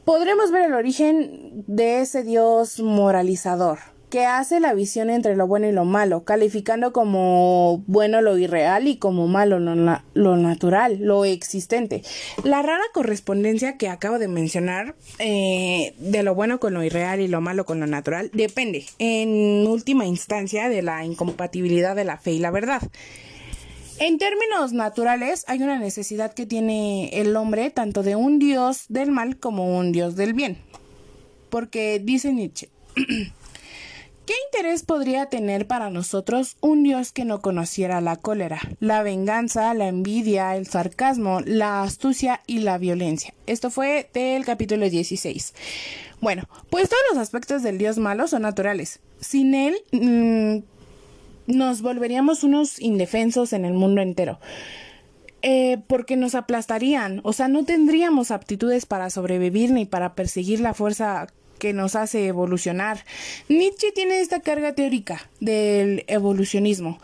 podremos 0.05 0.51
ver 0.51 0.65
el 0.65 0.74
origen 0.74 1.65
de 1.67 2.01
ese 2.01 2.24
Dios 2.24 2.79
moralizador, 2.79 3.79
que 4.10 4.26
hace 4.26 4.60
la 4.60 4.74
visión 4.74 5.10
entre 5.10 5.36
lo 5.36 5.48
bueno 5.48 5.68
y 5.68 5.74
lo 5.74 5.84
malo, 5.84 6.24
calificando 6.24 6.94
como 6.94 7.84
bueno 7.88 8.22
lo 8.22 8.38
irreal 8.38 8.88
y 8.88 8.98
como 8.98 9.28
malo 9.28 9.60
lo, 9.60 10.38
natural, 10.38 11.00
lo 11.00 11.26
existente. 11.26 12.04
La 12.44 12.62
rara 12.62 12.84
correspondencia 12.94 13.78
que 13.78 13.90
acabo 13.90 14.18
de 14.18 14.30
mencionar 14.30 14.96
eh, 15.20 15.94
de 15.98 16.24
lo 16.24 16.36
bueno 16.36 16.60
con 16.60 16.74
lo 16.74 16.84
irreal 16.84 17.20
y 17.20 17.28
lo 17.28 17.42
malo 17.42 17.66
con 17.66 17.80
lo 17.80 17.88
natural 17.88 18.32
depende, 18.34 18.86
en 19.00 19.68
última 19.68 20.06
instancia, 20.06 20.70
de 20.70 20.82
la 20.82 21.04
incompatibilidad 21.04 21.96
de 21.96 22.06
la 22.06 22.18
fe 22.18 22.32
y 22.32 22.40
la 22.40 22.52
verdad. 22.52 22.82
En 24.00 24.20
términos 24.20 24.74
naturales, 24.74 25.44
hay 25.48 25.64
una 25.64 25.80
necesidad 25.80 26.34
que 26.34 26.46
tiene 26.46 27.10
el 27.14 27.36
hombre 27.36 27.72
tanto 27.72 28.04
de 28.04 28.16
un 28.16 28.38
dios 28.38 28.86
del 28.90 29.12
mal 29.12 29.38
como 29.38 29.78
un 29.78 29.92
dios 29.92 30.16
del 30.16 30.34
bien. 30.34 30.58
Porque 31.50 32.00
dice 32.04 32.32
Nietzsche, 32.32 32.70
¿qué 34.27 34.34
interés 34.51 34.84
podría 34.84 35.27
tener 35.27 35.67
para 35.67 35.89
nosotros 35.89 36.57
un 36.60 36.84
dios 36.84 37.13
que 37.13 37.24
no 37.24 37.41
conociera 37.41 38.01
la 38.01 38.17
cólera, 38.17 38.60
la 38.81 39.01
venganza, 39.01 39.74
la 39.74 39.88
envidia, 39.88 40.57
el 40.57 40.67
sarcasmo, 40.67 41.39
la 41.46 41.81
astucia 41.81 42.41
y 42.46 42.60
la 42.60 42.77
violencia? 42.77 43.34
Esto 43.48 43.72
fue 43.72 44.10
del 44.13 44.43
capítulo 44.43 44.89
16. 44.89 45.53
Bueno, 46.19 46.43
pues 46.69 46.89
todos 46.89 47.01
los 47.10 47.22
aspectos 47.22 47.63
del 47.63 47.77
dios 47.77 47.98
malo 48.00 48.27
son 48.27 48.41
naturales. 48.41 49.00
Sin 49.22 49.55
él, 49.55 49.77
mm, 49.93 50.57
nos 51.48 51.81
volveríamos 51.81 52.43
unos 52.43 52.81
indefensos 52.81 53.53
en 53.53 53.63
el 53.63 53.74
mundo 53.74 54.01
entero. 54.01 54.39
Eh, 55.41 55.77
porque 55.88 56.17
nos 56.17 56.36
aplastarían, 56.36 57.22
o 57.24 57.31
sea, 57.31 57.48
no 57.48 57.63
tendríamos 57.63 58.31
aptitudes 58.31 58.86
para 58.86 59.10
sobrevivir 59.10 59.72
ni 59.72 59.86
para 59.86 60.15
perseguir 60.15 60.60
la 60.60 60.74
fuerza 60.74 61.27
que 61.58 61.74
nos 61.74 61.96
hace 61.96 62.28
evolucionar. 62.28 63.04
Nietzsche 63.50 63.92
tiene 63.92 64.20
esta 64.20 64.40
carga 64.42 64.74
teórica 64.74 65.30
del 65.40 66.04
evolucionismo. 66.08 67.00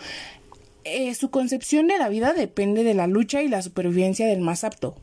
Eh, 0.84 1.14
su 1.16 1.30
concepción 1.30 1.88
de 1.88 1.98
la 1.98 2.10
vida 2.10 2.34
depende 2.34 2.84
de 2.84 2.94
la 2.94 3.08
lucha 3.08 3.42
y 3.42 3.48
la 3.48 3.62
supervivencia 3.62 4.28
del 4.28 4.42
más 4.42 4.64
apto. 4.64 4.96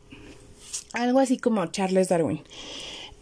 Algo 0.93 1.21
así 1.21 1.39
como 1.39 1.65
Charles 1.67 2.09
Darwin. 2.09 2.43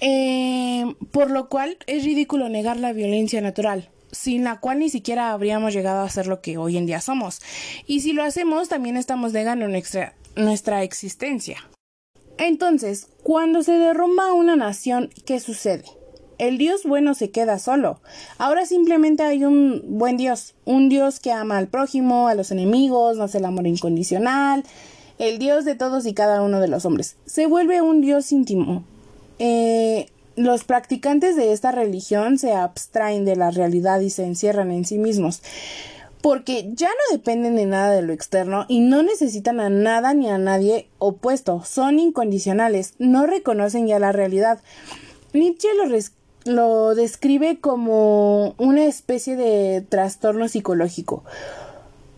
Eh, 0.00 0.84
por 1.10 1.30
lo 1.30 1.48
cual 1.48 1.76
es 1.86 2.04
ridículo 2.04 2.48
negar 2.48 2.76
la 2.76 2.92
violencia 2.92 3.40
natural 3.40 3.90
sin 4.12 4.44
la 4.44 4.60
cual 4.60 4.78
ni 4.78 4.88
siquiera 4.88 5.32
habríamos 5.32 5.72
llegado 5.74 6.02
a 6.02 6.10
ser 6.10 6.26
lo 6.26 6.40
que 6.40 6.56
hoy 6.56 6.76
en 6.76 6.86
día 6.86 7.00
somos. 7.00 7.40
Y 7.86 8.00
si 8.00 8.12
lo 8.12 8.22
hacemos, 8.22 8.68
también 8.68 8.96
estamos 8.96 9.32
negando 9.32 9.68
nuestra, 9.68 10.14
nuestra 10.36 10.82
existencia. 10.82 11.68
Entonces, 12.38 13.08
cuando 13.22 13.62
se 13.62 13.72
derrumba 13.72 14.32
una 14.32 14.56
nación, 14.56 15.10
¿qué 15.26 15.40
sucede? 15.40 15.84
El 16.38 16.56
Dios 16.56 16.84
bueno 16.84 17.14
se 17.14 17.30
queda 17.30 17.58
solo. 17.58 18.00
Ahora 18.38 18.64
simplemente 18.64 19.24
hay 19.24 19.44
un 19.44 19.82
buen 19.86 20.16
Dios, 20.16 20.54
un 20.64 20.88
Dios 20.88 21.18
que 21.18 21.32
ama 21.32 21.58
al 21.58 21.66
prójimo, 21.66 22.28
a 22.28 22.34
los 22.34 22.52
enemigos, 22.52 23.16
no 23.16 23.24
hace 23.24 23.38
el 23.38 23.44
amor 23.44 23.66
incondicional, 23.66 24.64
el 25.18 25.38
Dios 25.38 25.64
de 25.64 25.74
todos 25.74 26.06
y 26.06 26.14
cada 26.14 26.42
uno 26.42 26.60
de 26.60 26.68
los 26.68 26.84
hombres. 26.84 27.16
Se 27.26 27.46
vuelve 27.46 27.82
un 27.82 28.00
Dios 28.00 28.30
íntimo. 28.30 28.84
Eh, 29.40 30.06
los 30.36 30.62
practicantes 30.62 31.34
de 31.34 31.52
esta 31.52 31.72
religión 31.72 32.38
se 32.38 32.52
abstraen 32.52 33.24
de 33.24 33.34
la 33.34 33.50
realidad 33.50 33.98
y 34.00 34.10
se 34.10 34.24
encierran 34.24 34.70
en 34.70 34.84
sí 34.84 34.96
mismos, 34.96 35.42
porque 36.22 36.70
ya 36.74 36.88
no 36.88 37.16
dependen 37.16 37.56
de 37.56 37.66
nada 37.66 37.90
de 37.90 38.02
lo 38.02 38.12
externo 38.12 38.64
y 38.68 38.78
no 38.78 39.02
necesitan 39.02 39.58
a 39.58 39.68
nada 39.68 40.14
ni 40.14 40.28
a 40.28 40.38
nadie 40.38 40.88
opuesto, 40.98 41.64
son 41.64 41.98
incondicionales, 41.98 42.94
no 42.98 43.26
reconocen 43.26 43.88
ya 43.88 43.98
la 43.98 44.12
realidad. 44.12 44.60
Nietzsche 45.32 45.68
lo, 45.74 45.88
lo 46.48 46.94
describe 46.94 47.60
como 47.60 48.54
una 48.58 48.84
especie 48.84 49.36
de 49.36 49.84
trastorno 49.88 50.48
psicológico, 50.48 51.24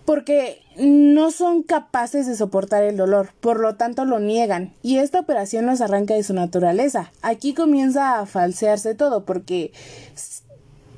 porque 0.04 0.62
no 0.78 1.30
son 1.30 1.62
capaces 1.62 2.26
de 2.26 2.34
soportar 2.34 2.82
el 2.82 2.96
dolor, 2.96 3.30
por 3.40 3.60
lo 3.60 3.76
tanto 3.76 4.04
lo 4.04 4.18
niegan, 4.18 4.72
y 4.82 4.96
esta 4.96 5.20
operación 5.20 5.66
los 5.66 5.80
arranca 5.80 6.14
de 6.14 6.22
su 6.22 6.32
naturaleza. 6.32 7.12
Aquí 7.22 7.54
comienza 7.54 8.18
a 8.18 8.26
falsearse 8.26 8.94
todo, 8.94 9.24
porque 9.24 9.72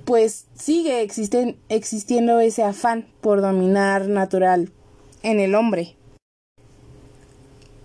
pues 0.05 0.47
sigue 0.55 1.03
existiendo 1.03 2.41
ese 2.41 2.63
afán 2.65 3.07
por 3.21 3.41
dominar 3.41 4.09
natural 4.09 4.71
en 5.23 5.41
el 5.41 5.55
hombre. 5.55 5.97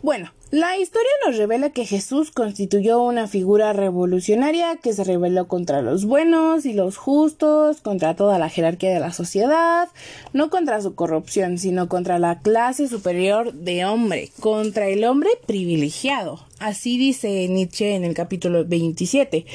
Bueno, 0.01 0.31
la 0.49 0.77
historia 0.77 1.11
nos 1.25 1.35
revela 1.35 1.71
que 1.71 1.85
Jesús 1.85 2.31
constituyó 2.31 3.01
una 3.01 3.27
figura 3.27 3.73
revolucionaria 3.73 4.77
que 4.77 4.93
se 4.93 5.03
rebeló 5.03 5.49
contra 5.49 5.81
los 5.81 6.05
buenos 6.05 6.65
y 6.65 6.71
los 6.71 6.95
justos, 6.95 7.81
contra 7.81 8.15
toda 8.15 8.39
la 8.39 8.47
jerarquía 8.47 8.93
de 8.93 9.01
la 9.01 9.11
sociedad, 9.11 9.89
no 10.31 10.49
contra 10.49 10.81
su 10.81 10.95
corrupción, 10.95 11.57
sino 11.57 11.89
contra 11.89 12.17
la 12.17 12.39
clase 12.39 12.87
superior 12.87 13.51
de 13.51 13.83
hombre, 13.83 14.31
contra 14.39 14.87
el 14.87 15.03
hombre 15.03 15.31
privilegiado. 15.45 16.45
Así 16.59 16.97
dice 16.97 17.47
Nietzsche 17.49 17.95
en 17.95 18.05
el 18.05 18.13
capítulo 18.13 18.63
27. 18.65 19.45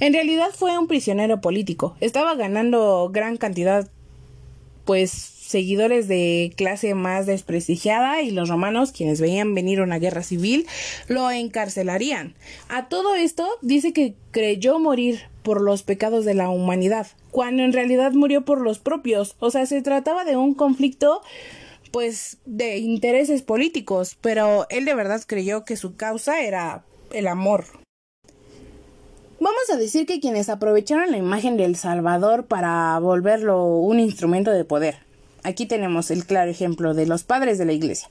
En 0.00 0.12
realidad 0.14 0.48
fue 0.54 0.78
un 0.78 0.86
prisionero 0.86 1.42
político. 1.42 1.94
Estaba 2.00 2.34
ganando 2.36 3.10
gran 3.12 3.36
cantidad, 3.36 3.86
pues 4.86 5.37
seguidores 5.48 6.08
de 6.08 6.52
clase 6.56 6.94
más 6.94 7.26
desprestigiada 7.26 8.20
y 8.20 8.30
los 8.30 8.48
romanos, 8.48 8.92
quienes 8.92 9.20
veían 9.20 9.54
venir 9.54 9.80
una 9.80 9.98
guerra 9.98 10.22
civil, 10.22 10.66
lo 11.08 11.30
encarcelarían. 11.30 12.34
A 12.68 12.88
todo 12.88 13.14
esto 13.14 13.48
dice 13.62 13.92
que 13.92 14.14
creyó 14.30 14.78
morir 14.78 15.22
por 15.42 15.62
los 15.62 15.82
pecados 15.82 16.26
de 16.26 16.34
la 16.34 16.50
humanidad, 16.50 17.06
cuando 17.30 17.62
en 17.62 17.72
realidad 17.72 18.12
murió 18.12 18.44
por 18.44 18.60
los 18.60 18.78
propios. 18.78 19.36
O 19.38 19.50
sea, 19.50 19.64
se 19.64 19.80
trataba 19.80 20.24
de 20.24 20.36
un 20.36 20.54
conflicto 20.54 21.22
pues 21.90 22.36
de 22.44 22.76
intereses 22.76 23.40
políticos, 23.40 24.18
pero 24.20 24.66
él 24.68 24.84
de 24.84 24.94
verdad 24.94 25.22
creyó 25.26 25.64
que 25.64 25.78
su 25.78 25.96
causa 25.96 26.42
era 26.42 26.84
el 27.12 27.26
amor. 27.26 27.64
Vamos 29.40 29.70
a 29.72 29.76
decir 29.76 30.04
que 30.04 30.20
quienes 30.20 30.48
aprovecharon 30.50 31.12
la 31.12 31.16
imagen 31.16 31.56
del 31.56 31.76
Salvador 31.76 32.46
para 32.46 32.98
volverlo 32.98 33.64
un 33.64 34.00
instrumento 34.00 34.50
de 34.50 34.64
poder. 34.64 35.07
Aquí 35.44 35.66
tenemos 35.66 36.10
el 36.10 36.26
claro 36.26 36.50
ejemplo 36.50 36.94
de 36.94 37.06
los 37.06 37.22
padres 37.22 37.58
de 37.58 37.64
la 37.64 37.72
Iglesia. 37.72 38.08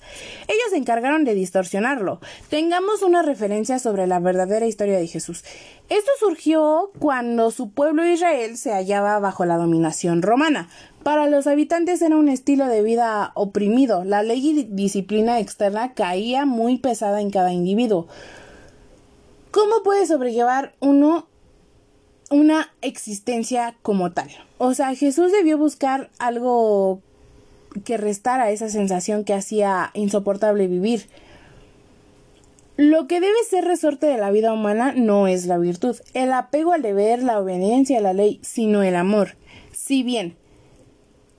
Ellos 0.47 0.69
se 0.69 0.77
encargaron 0.77 1.23
de 1.23 1.33
distorsionarlo. 1.33 2.19
Tengamos 2.49 3.01
una 3.01 3.21
referencia 3.21 3.79
sobre 3.79 4.07
la 4.07 4.19
verdadera 4.19 4.65
historia 4.65 4.97
de 4.97 5.07
Jesús. 5.07 5.43
Esto 5.89 6.11
surgió 6.19 6.91
cuando 6.99 7.51
su 7.51 7.71
pueblo 7.71 8.05
Israel 8.05 8.57
se 8.57 8.71
hallaba 8.71 9.19
bajo 9.19 9.45
la 9.45 9.57
dominación 9.57 10.21
romana. 10.21 10.69
Para 11.03 11.27
los 11.27 11.47
habitantes 11.47 12.01
era 12.01 12.17
un 12.17 12.29
estilo 12.29 12.67
de 12.67 12.81
vida 12.81 13.31
oprimido. 13.35 14.03
La 14.03 14.23
ley 14.23 14.49
y 14.49 14.63
disciplina 14.63 15.39
externa 15.39 15.93
caía 15.93 16.45
muy 16.45 16.77
pesada 16.77 17.21
en 17.21 17.29
cada 17.29 17.53
individuo. 17.53 18.07
¿Cómo 19.51 19.83
puede 19.83 20.05
sobrellevar 20.05 20.75
uno 20.79 21.27
una 22.29 22.73
existencia 22.81 23.75
como 23.81 24.11
tal. 24.11 24.29
O 24.57 24.73
sea, 24.73 24.95
Jesús 24.95 25.31
debió 25.31 25.57
buscar 25.57 26.09
algo 26.19 27.01
que 27.81 27.97
restara 27.97 28.51
esa 28.51 28.69
sensación 28.69 29.23
que 29.23 29.33
hacía 29.33 29.91
insoportable 29.93 30.67
vivir. 30.67 31.07
Lo 32.77 33.07
que 33.07 33.19
debe 33.19 33.37
ser 33.49 33.65
resorte 33.65 34.05
de 34.05 34.17
la 34.17 34.29
vida 34.29 34.53
humana 34.53 34.93
no 34.95 35.27
es 35.27 35.47
la 35.47 35.57
virtud, 35.57 35.97
el 36.13 36.31
apego 36.31 36.73
al 36.73 36.83
deber, 36.83 37.23
la 37.23 37.39
obediencia 37.39 37.97
a 37.97 38.01
la 38.01 38.13
ley, 38.13 38.39
sino 38.43 38.83
el 38.83 38.95
amor. 38.95 39.35
Si 39.71 40.03
bien 40.03 40.35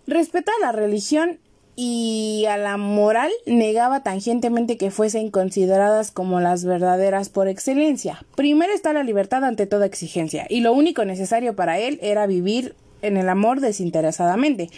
respeta 0.09 0.51
la 0.61 0.73
religión 0.73 1.39
y 1.81 2.47
a 2.49 2.57
la 2.57 2.77
moral 2.77 3.31
negaba 3.47 4.03
tangentemente 4.03 4.77
que 4.77 4.91
fuesen 4.91 5.31
consideradas 5.31 6.11
como 6.11 6.41
las 6.41 6.65
verdaderas 6.65 7.29
por 7.29 7.47
excelencia. 7.47 8.27
Primero 8.35 8.73
está 8.73 8.93
la 8.93 9.05
libertad 9.05 9.45
ante 9.45 9.67
toda 9.67 9.87
exigencia, 9.87 10.45
y 10.51 10.61
lo 10.61 10.73
único 10.73 11.05
necesario 11.05 11.55
para 11.55 11.79
él 11.79 12.01
era 12.03 12.27
vivir 12.27 12.75
en 13.01 13.17
el 13.17 13.29
amor 13.29 13.61
desinteresadamente. 13.61 14.71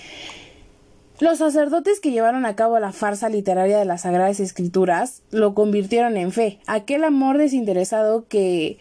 Los 1.21 1.37
sacerdotes 1.37 2.01
que 2.01 2.13
llevaron 2.13 2.47
a 2.47 2.57
cabo 2.57 2.79
la 2.79 2.93
farsa 2.93 3.29
literaria 3.29 3.79
de 3.79 3.85
las 3.85 4.03
Sagradas 4.03 4.41
Escrituras 4.41 5.23
lo 5.31 5.53
convirtieron 5.53 6.17
en 6.17 6.33
fe, 6.33 6.61
aquel 6.67 7.05
amor 7.05 7.37
desinteresado 7.37 8.27
que 8.27 8.79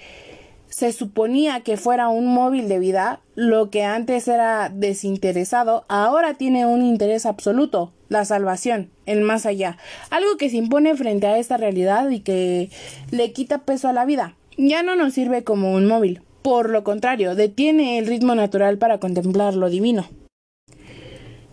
se 0.70 0.94
suponía 0.94 1.60
que 1.62 1.76
fuera 1.76 2.08
un 2.08 2.28
móvil 2.28 2.70
de 2.70 2.80
vida, 2.80 3.20
lo 3.36 3.70
que 3.70 3.84
antes 3.84 4.26
era 4.30 4.70
desinteresado, 4.74 5.84
ahora 5.90 6.36
tiene 6.36 6.66
un 6.66 6.82
interés 6.82 7.26
absoluto, 7.26 7.92
la 8.08 8.24
salvación, 8.24 8.90
el 9.06 9.20
más 9.20 9.46
allá, 9.46 9.78
algo 10.10 10.38
que 10.38 10.50
se 10.50 10.56
impone 10.56 10.96
frente 10.96 11.28
a 11.28 11.40
esta 11.40 11.58
realidad 11.58 12.10
y 12.10 12.22
que 12.22 12.70
le 13.12 13.34
quita 13.34 13.66
peso 13.66 13.90
a 13.90 13.94
la 13.94 14.06
vida. 14.06 14.38
Ya 14.56 14.82
no 14.82 14.96
nos 14.96 15.14
sirve 15.14 15.44
como 15.44 15.74
un 15.74 15.88
móvil, 15.88 16.22
por 16.42 16.70
lo 16.70 16.86
contrario, 16.86 17.36
detiene 17.36 17.98
el 17.98 18.08
ritmo 18.08 18.34
natural 18.34 18.78
para 18.78 18.98
contemplar 19.00 19.56
lo 19.56 19.70
divino. 19.70 20.08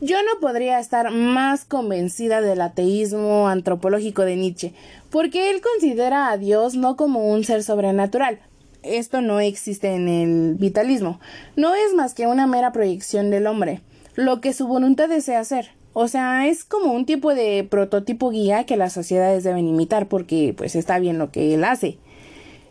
Yo 0.07 0.23
no 0.23 0.39
podría 0.41 0.79
estar 0.79 1.11
más 1.11 1.65
convencida 1.65 2.41
del 2.41 2.61
ateísmo 2.61 3.49
antropológico 3.49 4.23
de 4.23 4.37
Nietzsche, 4.37 4.73
porque 5.11 5.51
él 5.51 5.61
considera 5.61 6.31
a 6.31 6.37
Dios 6.37 6.77
no 6.77 6.95
como 6.95 7.29
un 7.29 7.43
ser 7.43 7.65
sobrenatural. 7.65 8.39
Esto 8.85 9.21
no 9.21 9.41
existe 9.41 9.97
en 9.97 10.07
el 10.07 10.55
vitalismo. 10.55 11.19
No 11.57 11.75
es 11.75 11.93
más 11.93 12.15
que 12.15 12.29
una 12.29 12.47
mera 12.47 12.71
proyección 12.71 13.33
del 13.33 13.49
hombre, 13.49 13.81
lo 14.15 14.41
que 14.41 14.53
su 14.53 14.69
voluntad 14.69 15.09
desea 15.09 15.41
hacer. 15.41 15.71
O 15.93 16.07
sea, 16.07 16.47
es 16.47 16.63
como 16.63 16.93
un 16.93 17.05
tipo 17.05 17.35
de 17.35 17.67
prototipo 17.69 18.31
guía 18.31 18.63
que 18.63 18.77
las 18.77 18.93
sociedades 18.93 19.43
deben 19.43 19.67
imitar 19.67 20.07
porque 20.07 20.55
pues 20.57 20.77
está 20.77 21.01
bien 21.01 21.19
lo 21.19 21.33
que 21.33 21.53
él 21.53 21.65
hace. 21.65 21.99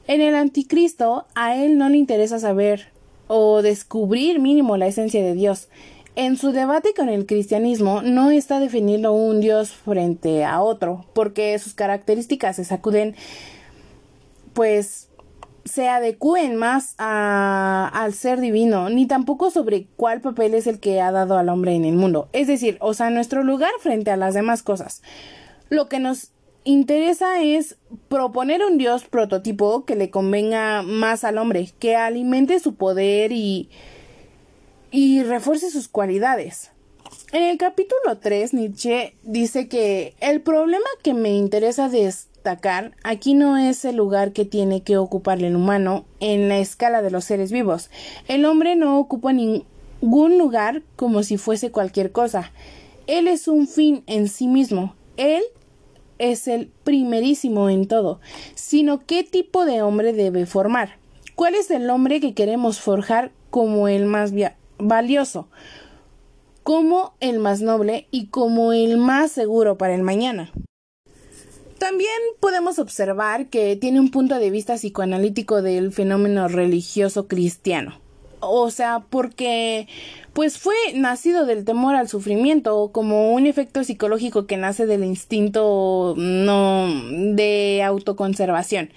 En 0.08 0.22
el 0.22 0.36
anticristo 0.36 1.26
a 1.36 1.58
él 1.58 1.78
no 1.78 1.90
le 1.90 1.98
interesa 1.98 2.40
saber 2.40 2.88
o 3.28 3.62
descubrir 3.62 4.40
mínimo 4.40 4.78
la 4.78 4.88
esencia 4.88 5.22
de 5.22 5.34
Dios. 5.34 5.68
En 6.16 6.38
su 6.38 6.54
debate 6.54 6.94
con 6.94 7.10
el 7.10 7.26
cristianismo 7.26 8.02
no 8.02 8.32
está 8.32 8.62
definiendo 8.62 9.12
un 9.12 9.42
Dios 9.42 9.72
frente 9.72 10.46
a 10.46 10.62
otro, 10.62 11.06
porque 11.14 11.60
sus 11.60 11.74
características 11.74 12.56
se 12.56 12.64
sacuden, 12.64 13.16
pues 14.54 15.10
se 15.66 15.90
adecúen 15.90 16.56
más 16.56 16.96
a, 17.00 17.92
al 17.94 18.14
ser 18.14 18.40
divino, 18.40 18.90
ni 18.90 19.08
tampoco 19.08 19.52
sobre 19.52 19.88
cuál 19.98 20.22
papel 20.22 20.54
es 20.54 20.68
el 20.68 20.80
que 20.80 21.02
ha 21.02 21.12
dado 21.12 21.38
al 21.38 21.50
hombre 21.50 21.74
en 21.74 21.84
el 21.84 21.96
mundo. 21.96 22.30
Es 22.32 22.48
decir, 22.48 22.78
o 22.80 22.94
sea, 22.94 23.10
nuestro 23.10 23.44
lugar 23.44 23.72
frente 23.82 24.12
a 24.12 24.18
las 24.18 24.36
demás 24.36 24.64
cosas. 24.64 25.02
Lo 25.70 25.90
que 25.90 26.00
nos 26.00 26.32
interesa 26.64 27.42
es 27.42 27.78
proponer 28.08 28.64
un 28.64 28.78
Dios 28.78 29.04
prototipo 29.04 29.84
que 29.84 29.96
le 29.96 30.12
convenga 30.12 30.82
más 30.82 31.26
al 31.26 31.40
hombre, 31.40 31.72
que 31.80 31.98
alimente 31.98 32.60
su 32.60 32.76
poder 32.76 33.34
y 33.34 33.70
y 34.96 35.24
refuerce 35.24 35.72
sus 35.72 35.90
cualidades. 35.90 36.72
En 37.34 37.44
el 37.44 37.58
capítulo 37.58 38.18
3, 38.18 38.54
Nietzsche 38.54 39.14
dice 39.24 39.68
que 39.68 40.16
el 40.22 40.40
problema 40.40 40.86
que 41.04 41.14
me 41.14 41.32
interesa 41.32 41.90
destacar 41.90 42.96
aquí 43.04 43.34
no 43.34 43.58
es 43.58 43.84
el 43.84 43.98
lugar 43.98 44.32
que 44.32 44.46
tiene 44.46 44.84
que 44.84 44.96
ocupar 44.96 45.44
el 45.44 45.58
humano 45.58 46.06
en 46.22 46.48
la 46.48 46.60
escala 46.60 47.02
de 47.02 47.12
los 47.12 47.26
seres 47.26 47.52
vivos. 47.52 47.90
El 48.30 48.46
hombre 48.46 48.78
no 48.78 48.98
ocupa 48.98 49.34
ningún 49.34 50.38
lugar 50.38 50.82
como 50.96 51.24
si 51.24 51.36
fuese 51.36 51.72
cualquier 51.72 52.14
cosa. 52.14 52.54
Él 53.06 53.28
es 53.28 53.50
un 53.50 53.68
fin 53.68 54.02
en 54.08 54.30
sí 54.30 54.48
mismo. 54.48 54.96
Él 55.18 55.44
es 56.20 56.48
el 56.48 56.68
primerísimo 56.86 57.70
en 57.70 57.90
todo, 57.90 58.22
sino 58.54 59.06
qué 59.06 59.26
tipo 59.26 59.66
de 59.66 59.82
hombre 59.82 60.14
debe 60.14 60.46
formar. 60.46 61.00
¿Cuál 61.36 61.56
es 61.56 61.70
el 61.70 61.90
hombre 61.90 62.22
que 62.22 62.34
queremos 62.34 62.80
forjar 62.80 63.34
como 63.50 63.90
el 63.90 64.06
más 64.06 64.32
valioso, 64.78 65.48
como 66.64 67.14
el 67.20 67.40
más 67.40 67.62
noble 67.62 68.08
y 68.12 68.28
como 68.28 68.74
el 68.74 68.98
más 68.98 69.32
seguro 69.32 69.78
para 69.78 69.96
el 69.96 70.04
mañana. 70.04 70.52
También 71.78 72.10
podemos 72.40 72.80
observar 72.80 73.48
que 73.48 73.76
tiene 73.76 74.00
un 74.00 74.10
punto 74.10 74.40
de 74.40 74.50
vista 74.50 74.76
psicoanalítico 74.76 75.62
del 75.62 75.92
fenómeno 75.92 76.48
religioso 76.48 77.28
cristiano. 77.28 78.00
O 78.40 78.70
sea, 78.72 79.04
porque 79.10 79.88
pues 80.34 80.58
fue 80.58 80.76
nacido 80.94 81.46
del 81.46 81.64
temor 81.66 81.96
al 81.96 82.10
sufrimiento 82.10 82.90
como 82.92 83.34
un 83.34 83.46
efecto 83.46 83.84
psicológico 83.84 84.46
que 84.48 84.58
nace 84.58 84.86
del 84.86 85.04
instinto 85.04 86.14
no 86.18 86.88
de 87.34 87.82
autoconservación. 87.84 88.90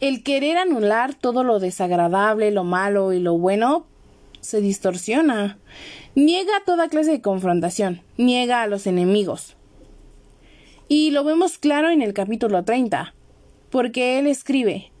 El 0.00 0.22
querer 0.22 0.58
anular 0.58 1.14
todo 1.14 1.44
lo 1.44 1.60
desagradable, 1.60 2.50
lo 2.50 2.64
malo 2.64 3.12
y 3.12 3.20
lo 3.20 3.38
bueno 3.38 3.86
se 4.42 4.60
distorsiona. 4.60 5.56
Niega 6.14 6.52
toda 6.66 6.90
clase 6.90 7.12
de 7.12 7.22
confrontación, 7.22 8.02
niega 8.18 8.62
a 8.62 8.66
los 8.66 8.86
enemigos. 8.86 9.56
Y 10.88 11.10
lo 11.10 11.24
vemos 11.24 11.56
claro 11.56 11.88
en 11.88 12.02
el 12.02 12.12
capítulo 12.12 12.64
30, 12.64 13.14
porque 13.70 14.18
él 14.18 14.26
escribe, 14.26 14.92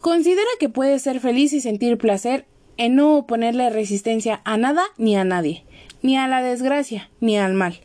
considera 0.00 0.50
que 0.58 0.68
puede 0.68 0.98
ser 0.98 1.20
feliz 1.20 1.54
y 1.54 1.62
sentir 1.62 1.96
placer 1.96 2.44
en 2.76 2.96
no 2.96 3.16
oponerle 3.16 3.70
resistencia 3.70 4.42
a 4.44 4.58
nada 4.58 4.82
ni 4.98 5.16
a 5.16 5.24
nadie, 5.24 5.64
ni 6.02 6.18
a 6.18 6.28
la 6.28 6.42
desgracia, 6.42 7.08
ni 7.20 7.38
al 7.38 7.54
mal. 7.54 7.80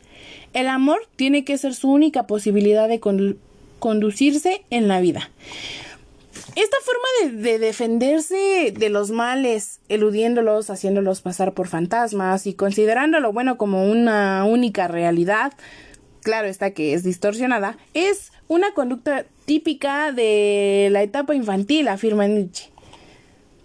El 0.52 0.68
amor 0.68 1.08
tiene 1.16 1.44
que 1.44 1.56
ser 1.56 1.74
su 1.74 1.90
única 1.90 2.26
posibilidad 2.26 2.88
de 2.88 3.00
conducirse 3.78 4.64
en 4.70 4.88
la 4.88 5.00
vida. 5.00 5.30
Esta 6.56 6.78
forma 6.80 7.42
de, 7.42 7.58
defenderse 7.58 8.72
de 8.74 8.88
los 8.88 9.10
males, 9.10 9.80
eludiéndolos, 9.90 10.70
haciéndolos 10.70 11.20
pasar 11.20 11.52
por 11.52 11.68
fantasmas 11.68 12.46
y 12.46 12.54
considerándolo 12.54 13.30
bueno 13.30 13.58
como 13.58 13.84
una 13.90 14.42
única 14.46 14.88
realidad, 14.88 15.52
claro 16.22 16.48
está 16.48 16.70
que 16.70 16.94
es 16.94 17.04
distorsionada, 17.04 17.76
es 17.92 18.32
una 18.48 18.72
conducta 18.72 19.26
típica 19.44 20.12
de 20.12 20.88
la 20.92 21.02
etapa 21.02 21.34
infantil, 21.34 21.88
afirma 21.88 22.26
Nietzsche. 22.26 22.70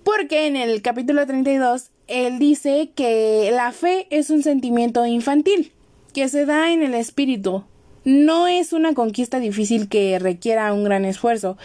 Porque 0.04 0.48
en 0.48 0.58
el 0.58 0.82
capítulo 0.82 1.26
32 1.26 1.92
él 2.08 2.40
dice 2.40 2.92
que 2.94 3.52
la 3.54 3.72
fe 3.72 4.08
es 4.10 4.30
un 4.30 4.44
sentimiento 4.44 5.06
infantil, 5.06 5.72
que 6.14 6.28
se 6.28 6.46
da 6.46 6.74
en 6.74 6.84
el 6.84 6.96
espíritu, 6.96 7.64
no 8.04 8.48
es 8.48 8.74
una 8.74 8.94
conquista 8.94 9.40
difícil 9.40 9.88
que 9.88 10.18
requiera 10.20 10.74
un 10.74 10.84
gran 10.84 11.06
esfuerzo. 11.06 11.58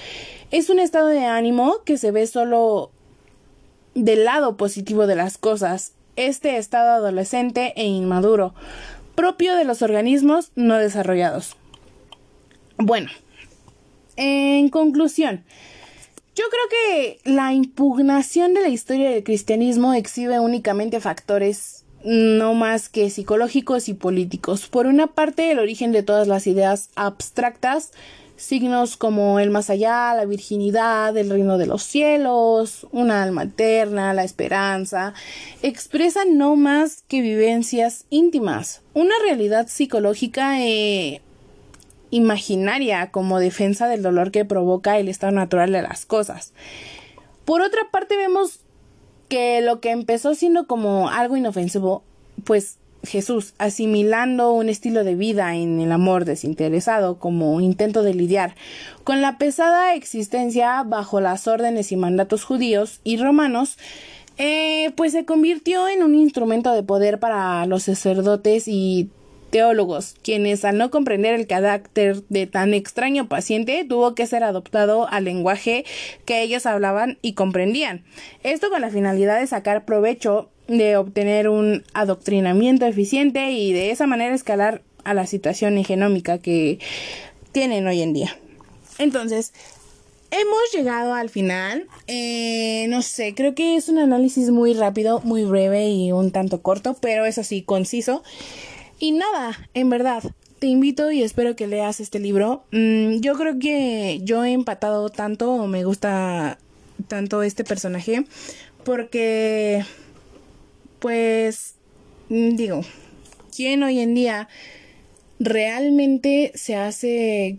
Es 0.50 0.70
un 0.70 0.78
estado 0.78 1.08
de 1.08 1.24
ánimo 1.24 1.78
que 1.84 1.98
se 1.98 2.10
ve 2.10 2.26
solo 2.26 2.90
del 3.94 4.24
lado 4.24 4.56
positivo 4.56 5.06
de 5.06 5.16
las 5.16 5.38
cosas. 5.38 5.92
Este 6.16 6.56
estado 6.58 6.90
adolescente 6.92 7.72
e 7.76 7.84
inmaduro, 7.84 8.54
propio 9.14 9.56
de 9.56 9.64
los 9.64 9.82
organismos 9.82 10.50
no 10.54 10.76
desarrollados. 10.76 11.56
Bueno, 12.78 13.10
en 14.16 14.68
conclusión, 14.68 15.44
yo 16.34 16.44
creo 16.50 16.68
que 16.68 17.30
la 17.30 17.54
impugnación 17.54 18.52
de 18.52 18.60
la 18.60 18.68
historia 18.68 19.10
del 19.10 19.24
cristianismo 19.24 19.94
exhibe 19.94 20.38
únicamente 20.38 21.00
factores 21.00 21.85
no 22.06 22.54
más 22.54 22.88
que 22.88 23.10
psicológicos 23.10 23.88
y 23.88 23.94
políticos. 23.94 24.68
Por 24.68 24.86
una 24.86 25.08
parte, 25.08 25.50
el 25.50 25.58
origen 25.58 25.90
de 25.90 26.04
todas 26.04 26.28
las 26.28 26.46
ideas 26.46 26.88
abstractas, 26.94 27.90
signos 28.36 28.96
como 28.96 29.40
el 29.40 29.50
más 29.50 29.70
allá, 29.70 30.14
la 30.14 30.24
virginidad, 30.24 31.16
el 31.16 31.30
reino 31.30 31.58
de 31.58 31.66
los 31.66 31.82
cielos, 31.82 32.86
una 32.92 33.24
alma 33.24 33.42
eterna, 33.42 34.14
la 34.14 34.22
esperanza, 34.22 35.14
expresan 35.62 36.38
no 36.38 36.54
más 36.54 37.02
que 37.08 37.22
vivencias 37.22 38.04
íntimas, 38.08 38.82
una 38.94 39.14
realidad 39.24 39.66
psicológica 39.66 40.62
e 40.62 41.22
imaginaria 42.10 43.10
como 43.10 43.40
defensa 43.40 43.88
del 43.88 44.02
dolor 44.02 44.30
que 44.30 44.44
provoca 44.44 44.98
el 45.00 45.08
estado 45.08 45.32
natural 45.32 45.72
de 45.72 45.82
las 45.82 46.06
cosas. 46.06 46.52
Por 47.44 47.62
otra 47.62 47.90
parte, 47.90 48.16
vemos 48.16 48.60
que 49.28 49.60
lo 49.60 49.80
que 49.80 49.90
empezó 49.90 50.34
siendo 50.34 50.66
como 50.66 51.08
algo 51.08 51.36
inofensivo, 51.36 52.02
pues 52.44 52.78
Jesús, 53.06 53.54
asimilando 53.58 54.52
un 54.52 54.68
estilo 54.68 55.04
de 55.04 55.14
vida 55.14 55.54
en 55.54 55.80
el 55.80 55.92
amor 55.92 56.24
desinteresado 56.24 57.18
como 57.18 57.60
intento 57.60 58.02
de 58.02 58.14
lidiar 58.14 58.54
con 59.04 59.22
la 59.22 59.38
pesada 59.38 59.94
existencia 59.94 60.82
bajo 60.82 61.20
las 61.20 61.46
órdenes 61.46 61.92
y 61.92 61.96
mandatos 61.96 62.44
judíos 62.44 63.00
y 63.04 63.16
romanos, 63.16 63.78
eh, 64.38 64.92
pues 64.96 65.12
se 65.12 65.24
convirtió 65.24 65.88
en 65.88 66.02
un 66.02 66.14
instrumento 66.14 66.72
de 66.72 66.82
poder 66.82 67.18
para 67.18 67.64
los 67.66 67.84
sacerdotes 67.84 68.68
y 68.68 69.10
teólogos, 69.50 70.14
quienes 70.22 70.64
al 70.64 70.78
no 70.78 70.90
comprender 70.90 71.34
el 71.34 71.46
carácter 71.46 72.22
de 72.28 72.46
tan 72.46 72.74
extraño 72.74 73.28
paciente 73.28 73.84
tuvo 73.88 74.14
que 74.14 74.26
ser 74.26 74.44
adoptado 74.44 75.08
al 75.08 75.24
lenguaje 75.24 75.84
que 76.24 76.42
ellos 76.42 76.66
hablaban 76.66 77.18
y 77.22 77.34
comprendían. 77.34 78.04
Esto 78.42 78.70
con 78.70 78.80
la 78.80 78.90
finalidad 78.90 79.40
de 79.40 79.46
sacar 79.46 79.84
provecho 79.84 80.50
de 80.68 80.96
obtener 80.96 81.48
un 81.48 81.84
adoctrinamiento 81.94 82.86
eficiente 82.86 83.52
y 83.52 83.72
de 83.72 83.90
esa 83.90 84.06
manera 84.06 84.34
escalar 84.34 84.82
a 85.04 85.14
la 85.14 85.26
situación 85.26 85.82
genómica 85.84 86.38
que 86.38 86.80
tienen 87.52 87.86
hoy 87.86 88.02
en 88.02 88.12
día. 88.12 88.36
Entonces, 88.98 89.52
hemos 90.30 90.60
llegado 90.72 91.14
al 91.14 91.30
final. 91.30 91.86
Eh, 92.06 92.86
no 92.88 93.02
sé, 93.02 93.34
creo 93.34 93.54
que 93.54 93.76
es 93.76 93.88
un 93.88 93.98
análisis 93.98 94.50
muy 94.50 94.74
rápido, 94.74 95.20
muy 95.20 95.44
breve 95.44 95.88
y 95.88 96.12
un 96.12 96.32
tanto 96.32 96.62
corto, 96.62 96.96
pero 97.00 97.24
es 97.24 97.38
así, 97.38 97.62
conciso. 97.62 98.22
Y 98.98 99.12
nada, 99.12 99.56
en 99.74 99.90
verdad, 99.90 100.22
te 100.58 100.66
invito 100.66 101.10
y 101.10 101.22
espero 101.22 101.54
que 101.54 101.66
leas 101.66 102.00
este 102.00 102.18
libro. 102.18 102.64
Mm, 102.72 103.20
yo 103.20 103.34
creo 103.34 103.58
que 103.58 104.20
yo 104.22 104.44
he 104.44 104.52
empatado 104.52 105.10
tanto, 105.10 105.52
o 105.52 105.66
me 105.66 105.84
gusta 105.84 106.58
tanto 107.08 107.42
este 107.42 107.64
personaje, 107.64 108.24
porque, 108.84 109.84
pues, 110.98 111.74
mm, 112.28 112.56
digo, 112.56 112.80
¿quién 113.54 113.82
hoy 113.82 114.00
en 114.00 114.14
día 114.14 114.48
realmente 115.38 116.52
se 116.54 116.76
hace 116.76 117.58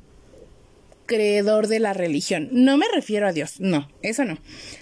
creedor 1.05 1.67
de 1.67 1.79
la 1.79 1.93
religión? 1.93 2.49
No 2.51 2.77
me 2.77 2.87
refiero 2.93 3.27
a 3.27 3.33
Dios, 3.33 3.59
no, 3.59 3.87
eso 4.01 4.25
no. 4.25 4.39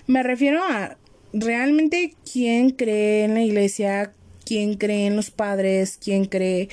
Me 0.08 0.24
refiero 0.24 0.64
a 0.64 0.98
realmente 1.34 2.14
quién 2.32 2.70
cree 2.70 3.26
en 3.26 3.34
la 3.34 3.42
iglesia, 3.42 4.14
quién 4.46 4.76
cree 4.76 5.08
en 5.08 5.16
los 5.16 5.32
padres, 5.32 5.98
quién 6.02 6.26
cree 6.26 6.70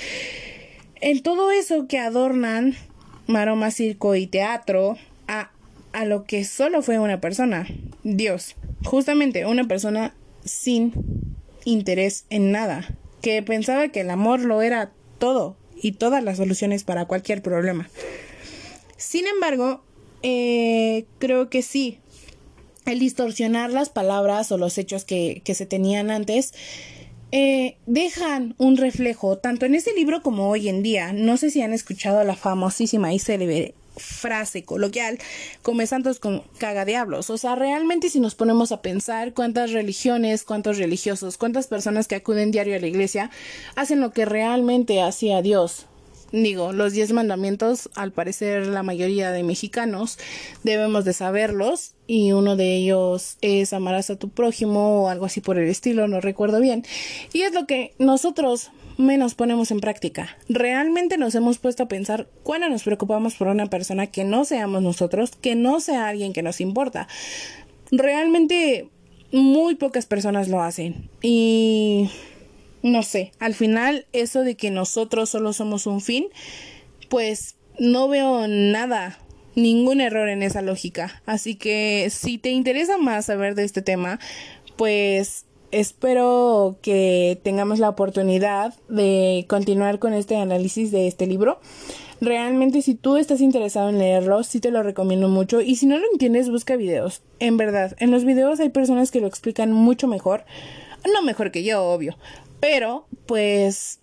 en 1.03 1.21
todo 1.21 1.51
eso 1.51 1.89
que 1.89 1.99
adornan 1.99 2.77
maroma, 3.27 3.71
circo 3.71 4.15
y 4.15 4.27
teatro 4.27 4.97
a, 5.27 5.51
a 5.93 6.05
lo 6.05 6.25
que 6.25 6.45
solo 6.45 6.81
fue 6.83 6.99
una 6.99 7.21
persona, 7.21 7.67
Dios. 8.05 8.55
Justamente 8.85 9.45
una 9.45 9.67
persona 9.67 10.15
sin 10.45 10.93
interés 11.65 12.25
en 12.31 12.53
nada, 12.53 12.89
que 13.21 13.43
pensaba 13.43 13.89
que 13.89 14.01
el 14.01 14.11
amor 14.11 14.41
lo 14.41 14.63
era 14.63 14.93
todo 15.19 15.57
y 15.75 15.93
todas 15.93 16.23
las 16.23 16.37
soluciones 16.37 16.85
para 16.85 17.07
cualquier 17.07 17.43
problema. 17.43 17.91
Sin 18.97 19.27
embargo, 19.27 19.83
eh, 20.23 21.05
creo 21.19 21.51
que 21.51 21.63
sí, 21.63 21.99
el 22.87 23.01
distorsionar 23.01 23.71
las 23.71 23.89
palabras 23.89 24.53
o 24.53 24.59
los 24.59 24.79
hechos 24.79 25.05
que, 25.05 25.43
que 25.45 25.55
se 25.55 25.67
tenían 25.67 26.11
antes 26.11 26.55
eh, 27.33 27.77
dejan 27.87 28.55
un 28.59 28.77
reflejo 28.77 29.39
tanto 29.39 29.67
en 29.67 29.75
ese 29.75 29.93
libro 29.95 30.23
como 30.23 30.49
hoy 30.49 30.69
en 30.69 30.83
día. 30.83 31.13
No 31.13 31.37
sé 31.37 31.51
si 31.51 31.63
han 31.63 31.73
escuchado 31.73 32.23
la 32.25 32.37
famosísima 32.37 33.13
y 33.13 33.19
célebre 33.19 33.75
frase 33.97 34.65
coloquial, 34.65 35.19
come 35.63 35.87
santos 35.87 36.19
con 36.19 36.43
caga 36.59 36.85
diablos. 36.85 37.31
O 37.31 37.39
sea, 37.39 37.55
realmente 37.55 38.11
si 38.11 38.21
nos 38.21 38.35
ponemos 38.35 38.73
a 38.73 38.83
pensar 38.83 39.35
cuántas 39.35 39.73
religiones, 39.73 40.45
cuántos 40.45 40.79
religiosos, 40.79 41.39
cuántas 41.39 41.67
personas 41.67 42.09
que 42.09 42.15
acuden 42.15 42.51
diario 42.51 42.77
a 42.77 42.81
la 42.81 42.87
iglesia 42.87 43.31
hacen 43.77 44.01
lo 44.01 44.13
que 44.13 44.25
realmente 44.25 45.03
hacía 45.03 45.43
Dios, 45.43 45.87
digo, 46.33 46.73
los 46.73 46.93
diez 46.93 47.13
mandamientos, 47.13 47.91
al 47.95 48.13
parecer 48.13 48.67
la 48.67 48.83
mayoría 48.83 49.31
de 49.33 49.43
mexicanos 49.43 50.19
debemos 50.63 51.05
de 51.05 51.13
saberlos 51.13 51.95
y 52.13 52.33
uno 52.33 52.57
de 52.57 52.77
ellos 52.77 53.39
es 53.41 53.73
amarás 53.73 54.11
a 54.11 54.17
tu 54.17 54.29
prójimo 54.29 55.05
o 55.05 55.09
algo 55.09 55.25
así 55.25 55.41
por 55.41 55.59
el 55.59 55.67
estilo, 55.71 56.09
no 56.09 56.21
recuerdo 56.21 56.61
bien. 56.61 56.85
Y 57.33 57.41
es 57.41 57.55
lo 57.55 57.67
que 57.67 57.95
nosotros 57.99 58.71
menos 58.99 59.35
ponemos 59.35 59.71
en 59.71 59.81
práctica. 59.81 60.37
Realmente 60.47 61.17
nos 61.17 61.35
hemos 61.35 61.57
puesto 61.57 61.85
a 61.85 61.89
pensar 61.89 62.29
cuándo 62.43 62.69
nos 62.69 62.83
preocupamos 62.83 63.37
por 63.37 63.49
una 63.49 63.71
persona 63.71 64.09
que 64.09 64.25
no 64.25 64.45
seamos 64.45 64.83
nosotros, 64.83 65.31
que 65.41 65.55
no 65.55 65.81
sea 65.81 66.07
alguien 66.07 66.35
que 66.35 66.43
nos 66.43 66.61
importa. 66.61 67.09
Realmente 67.91 68.91
muy 69.33 69.77
pocas 69.77 70.05
personas 70.05 70.49
lo 70.49 70.61
hacen 70.61 71.09
y 71.23 72.11
no 72.83 73.03
sé, 73.05 73.33
al 73.39 73.55
final 73.55 74.05
eso 74.13 74.43
de 74.43 74.55
que 74.55 74.71
nosotros 74.71 75.31
solo 75.31 75.55
somos 75.55 75.87
un 75.87 76.03
fin, 76.03 76.27
pues 77.09 77.57
no 77.79 78.07
veo 78.09 78.49
nada, 78.49 79.19
ningún 79.55 80.01
error 80.01 80.29
en 80.29 80.43
esa 80.43 80.63
lógica. 80.63 81.23
Así 81.27 81.55
que 81.55 82.09
si 82.11 82.39
te 82.39 82.51
interesa 82.51 82.99
más 82.99 83.27
saber 83.27 83.55
de 83.55 83.65
este 83.65 83.83
tema, 83.83 84.19
pues 84.77 85.45
espero 85.71 86.77
que 86.83 87.41
tengamos 87.43 87.79
la 87.79 87.89
oportunidad 87.89 88.75
de 88.89 89.47
continuar 89.49 89.99
con 89.99 90.13
este 90.13 90.37
análisis 90.37 90.91
de 90.91 91.07
este 91.07 91.27
libro. 91.27 91.61
Realmente 92.21 92.83
si 92.83 92.95
tú 92.95 93.17
estás 93.17 93.41
interesado 93.41 93.89
en 93.89 93.99
leerlo, 93.99 94.45
sí 94.45 94.61
te 94.61 94.71
lo 94.71 94.83
recomiendo 94.83 95.29
mucho 95.29 95.61
y 95.61 95.75
si 95.77 95.87
no 95.87 95.99
lo 95.99 96.05
entiendes, 96.13 96.51
busca 96.51 96.77
videos. 96.77 97.23
En 97.41 97.57
verdad, 97.57 97.97
en 97.99 98.13
los 98.13 98.25
videos 98.25 98.61
hay 98.61 98.69
personas 98.69 99.11
que 99.11 99.21
lo 99.21 99.27
explican 99.27 99.73
mucho 99.73 100.07
mejor. 100.07 100.45
No 101.13 101.23
mejor 101.23 101.51
que 101.51 101.65
yo, 101.65 101.83
obvio, 101.83 102.17
pero, 102.61 103.07
pues, 103.27 103.99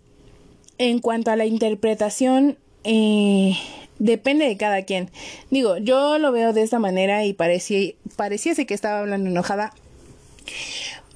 en 0.77 0.99
cuanto 0.99 1.31
a 1.31 1.37
la 1.37 1.45
interpretación, 1.45 2.57
eh, 2.83 3.53
depende 3.99 4.45
de 4.45 4.57
cada 4.57 4.83
quien. 4.83 5.09
Digo, 5.51 5.77
yo 5.77 6.17
lo 6.17 6.31
veo 6.31 6.53
de 6.53 6.63
esta 6.63 6.79
manera 6.79 7.25
y 7.25 7.33
parecía, 7.33 7.93
pareciese 8.15 8.65
que 8.65 8.73
estaba 8.73 8.99
hablando 8.99 9.29
enojada. 9.29 9.73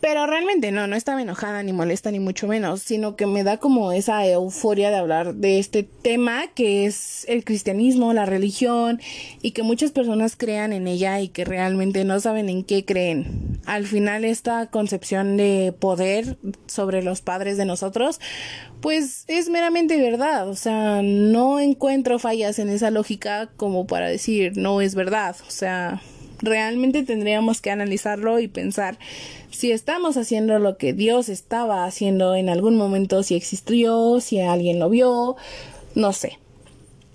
Pero 0.03 0.27
realmente 0.27 0.73
no, 0.73 0.85
no 0.85 0.97
estaba 0.97 1.21
enojada 1.21 1.63
ni 1.63 1.71
molesta 1.71 2.11
ni 2.11 2.19
mucho 2.19 2.45
menos, 2.45 2.81
sino 2.81 3.15
que 3.15 3.25
me 3.25 3.45
da 3.45 3.55
como 3.55 3.93
esa 3.93 4.27
euforia 4.27 4.89
de 4.89 4.97
hablar 4.97 5.35
de 5.35 5.59
este 5.59 5.83
tema 5.83 6.47
que 6.53 6.85
es 6.85 7.23
el 7.29 7.45
cristianismo, 7.45 8.11
la 8.11 8.25
religión 8.25 8.99
y 9.41 9.51
que 9.51 9.63
muchas 9.63 9.91
personas 9.91 10.35
crean 10.35 10.73
en 10.73 10.87
ella 10.89 11.21
y 11.21 11.29
que 11.29 11.45
realmente 11.45 12.03
no 12.03 12.19
saben 12.19 12.49
en 12.49 12.65
qué 12.65 12.83
creen. 12.83 13.61
Al 13.65 13.85
final 13.85 14.25
esta 14.25 14.67
concepción 14.67 15.37
de 15.37 15.73
poder 15.79 16.37
sobre 16.65 17.01
los 17.01 17.21
padres 17.21 17.55
de 17.55 17.63
nosotros, 17.63 18.19
pues 18.81 19.23
es 19.29 19.47
meramente 19.47 20.01
verdad, 20.01 20.49
o 20.49 20.55
sea, 20.57 21.01
no 21.01 21.61
encuentro 21.61 22.19
fallas 22.19 22.59
en 22.59 22.67
esa 22.67 22.91
lógica 22.91 23.51
como 23.55 23.87
para 23.87 24.09
decir 24.09 24.57
no 24.57 24.81
es 24.81 24.95
verdad, 24.95 25.37
o 25.47 25.49
sea, 25.51 26.01
realmente 26.43 27.03
tendríamos 27.03 27.61
que 27.61 27.71
analizarlo 27.71 28.39
y 28.39 28.49
pensar 28.49 28.97
si 29.53 29.71
estamos 29.71 30.17
haciendo 30.17 30.57
lo 30.57 30.77
que 30.77 30.93
Dios 30.93 31.29
estaba 31.29 31.85
haciendo 31.85 32.35
en 32.35 32.49
algún 32.49 32.75
momento, 32.75 33.21
si 33.21 33.35
existió, 33.35 34.19
si 34.19 34.39
alguien 34.39 34.79
lo 34.79 34.89
vio, 34.89 35.35
no 35.93 36.11
sé. 36.11 36.39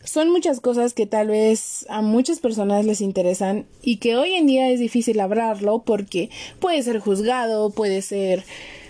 Son 0.04 0.30
muchas 0.30 0.60
cosas 0.60 0.94
que 0.94 1.04
tal 1.04 1.28
vez 1.28 1.84
a 1.90 2.00
muchas 2.00 2.38
personas 2.38 2.86
les 2.86 3.00
interesan 3.00 3.66
y 3.82 3.96
que 3.96 4.16
hoy 4.16 4.34
en 4.34 4.46
día 4.46 4.70
es 4.70 4.78
difícil 4.78 5.20
hablarlo 5.20 5.82
porque 5.82 6.30
puede 6.60 6.82
ser 6.82 7.00
juzgado, 7.00 7.70
puede 7.70 8.02
ser 8.02 8.44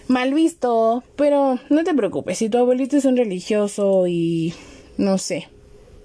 mal 0.09 0.35
visto, 0.35 1.03
pero 1.17 1.59
no 1.71 1.85
te 1.85 1.95
preocupes, 1.95 2.39
si 2.39 2.51
tu 2.51 2.59
abuelito 2.59 2.99
es 2.99 3.07
un 3.07 3.17
religioso 3.17 4.07
y 4.07 4.53
no 4.99 5.19
sé, 5.19 5.49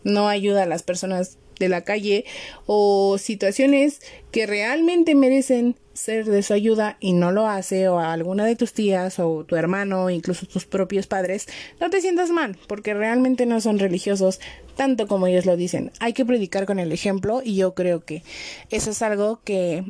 no 0.04 0.30
ayuda 0.30 0.64
a 0.64 0.68
las 0.68 0.82
personas 0.82 1.38
de 1.64 1.70
la 1.70 1.82
calle 1.82 2.26
o 2.66 3.18
situaciones 3.18 4.02
que 4.32 4.46
realmente 4.46 5.16
merecen 5.16 5.76
ser 5.94 6.26
de 6.26 6.42
su 6.44 6.54
ayuda 6.54 6.98
y 7.00 7.14
no 7.14 7.32
lo 7.32 7.48
hace 7.48 7.88
o 7.88 8.00
a 8.00 8.14
alguna 8.14 8.46
de 8.46 8.56
tus 8.56 8.74
tías 8.74 9.20
o 9.20 9.44
tu 9.46 9.56
hermano, 9.56 10.10
incluso 10.10 10.46
tus 10.46 10.66
propios 10.66 11.08
padres, 11.08 11.48
no 11.80 11.90
te 11.90 12.02
sientas 12.02 12.32
mal 12.32 12.58
porque 12.68 12.94
realmente 12.94 13.46
no 13.46 13.62
son 13.62 13.80
religiosos 13.80 14.40
tanto 14.76 15.08
como 15.08 15.28
ellos 15.28 15.46
lo 15.46 15.56
dicen. 15.56 15.92
Hay 16.00 16.14
que 16.14 16.26
predicar 16.26 16.66
con 16.66 16.80
el 16.80 16.92
ejemplo 16.92 17.42
y 17.44 17.56
yo 17.56 17.74
creo 17.74 18.04
que 18.04 18.24
eso 18.70 18.92
es 18.92 19.02
algo 19.02 19.40
que 19.44 19.84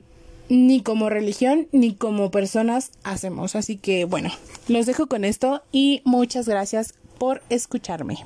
ni 0.50 0.82
como 0.82 1.10
religión 1.10 1.68
ni 1.72 1.96
como 1.96 2.32
personas 2.32 2.92
hacemos. 3.04 3.56
Así 3.56 3.78
que 3.78 4.06
bueno, 4.06 4.30
los 4.68 4.86
dejo 4.86 5.08
con 5.08 5.24
esto 5.24 5.64
y 5.72 6.02
muchas 6.04 6.48
gracias 6.48 6.94
por 7.18 7.42
escucharme. 7.50 8.26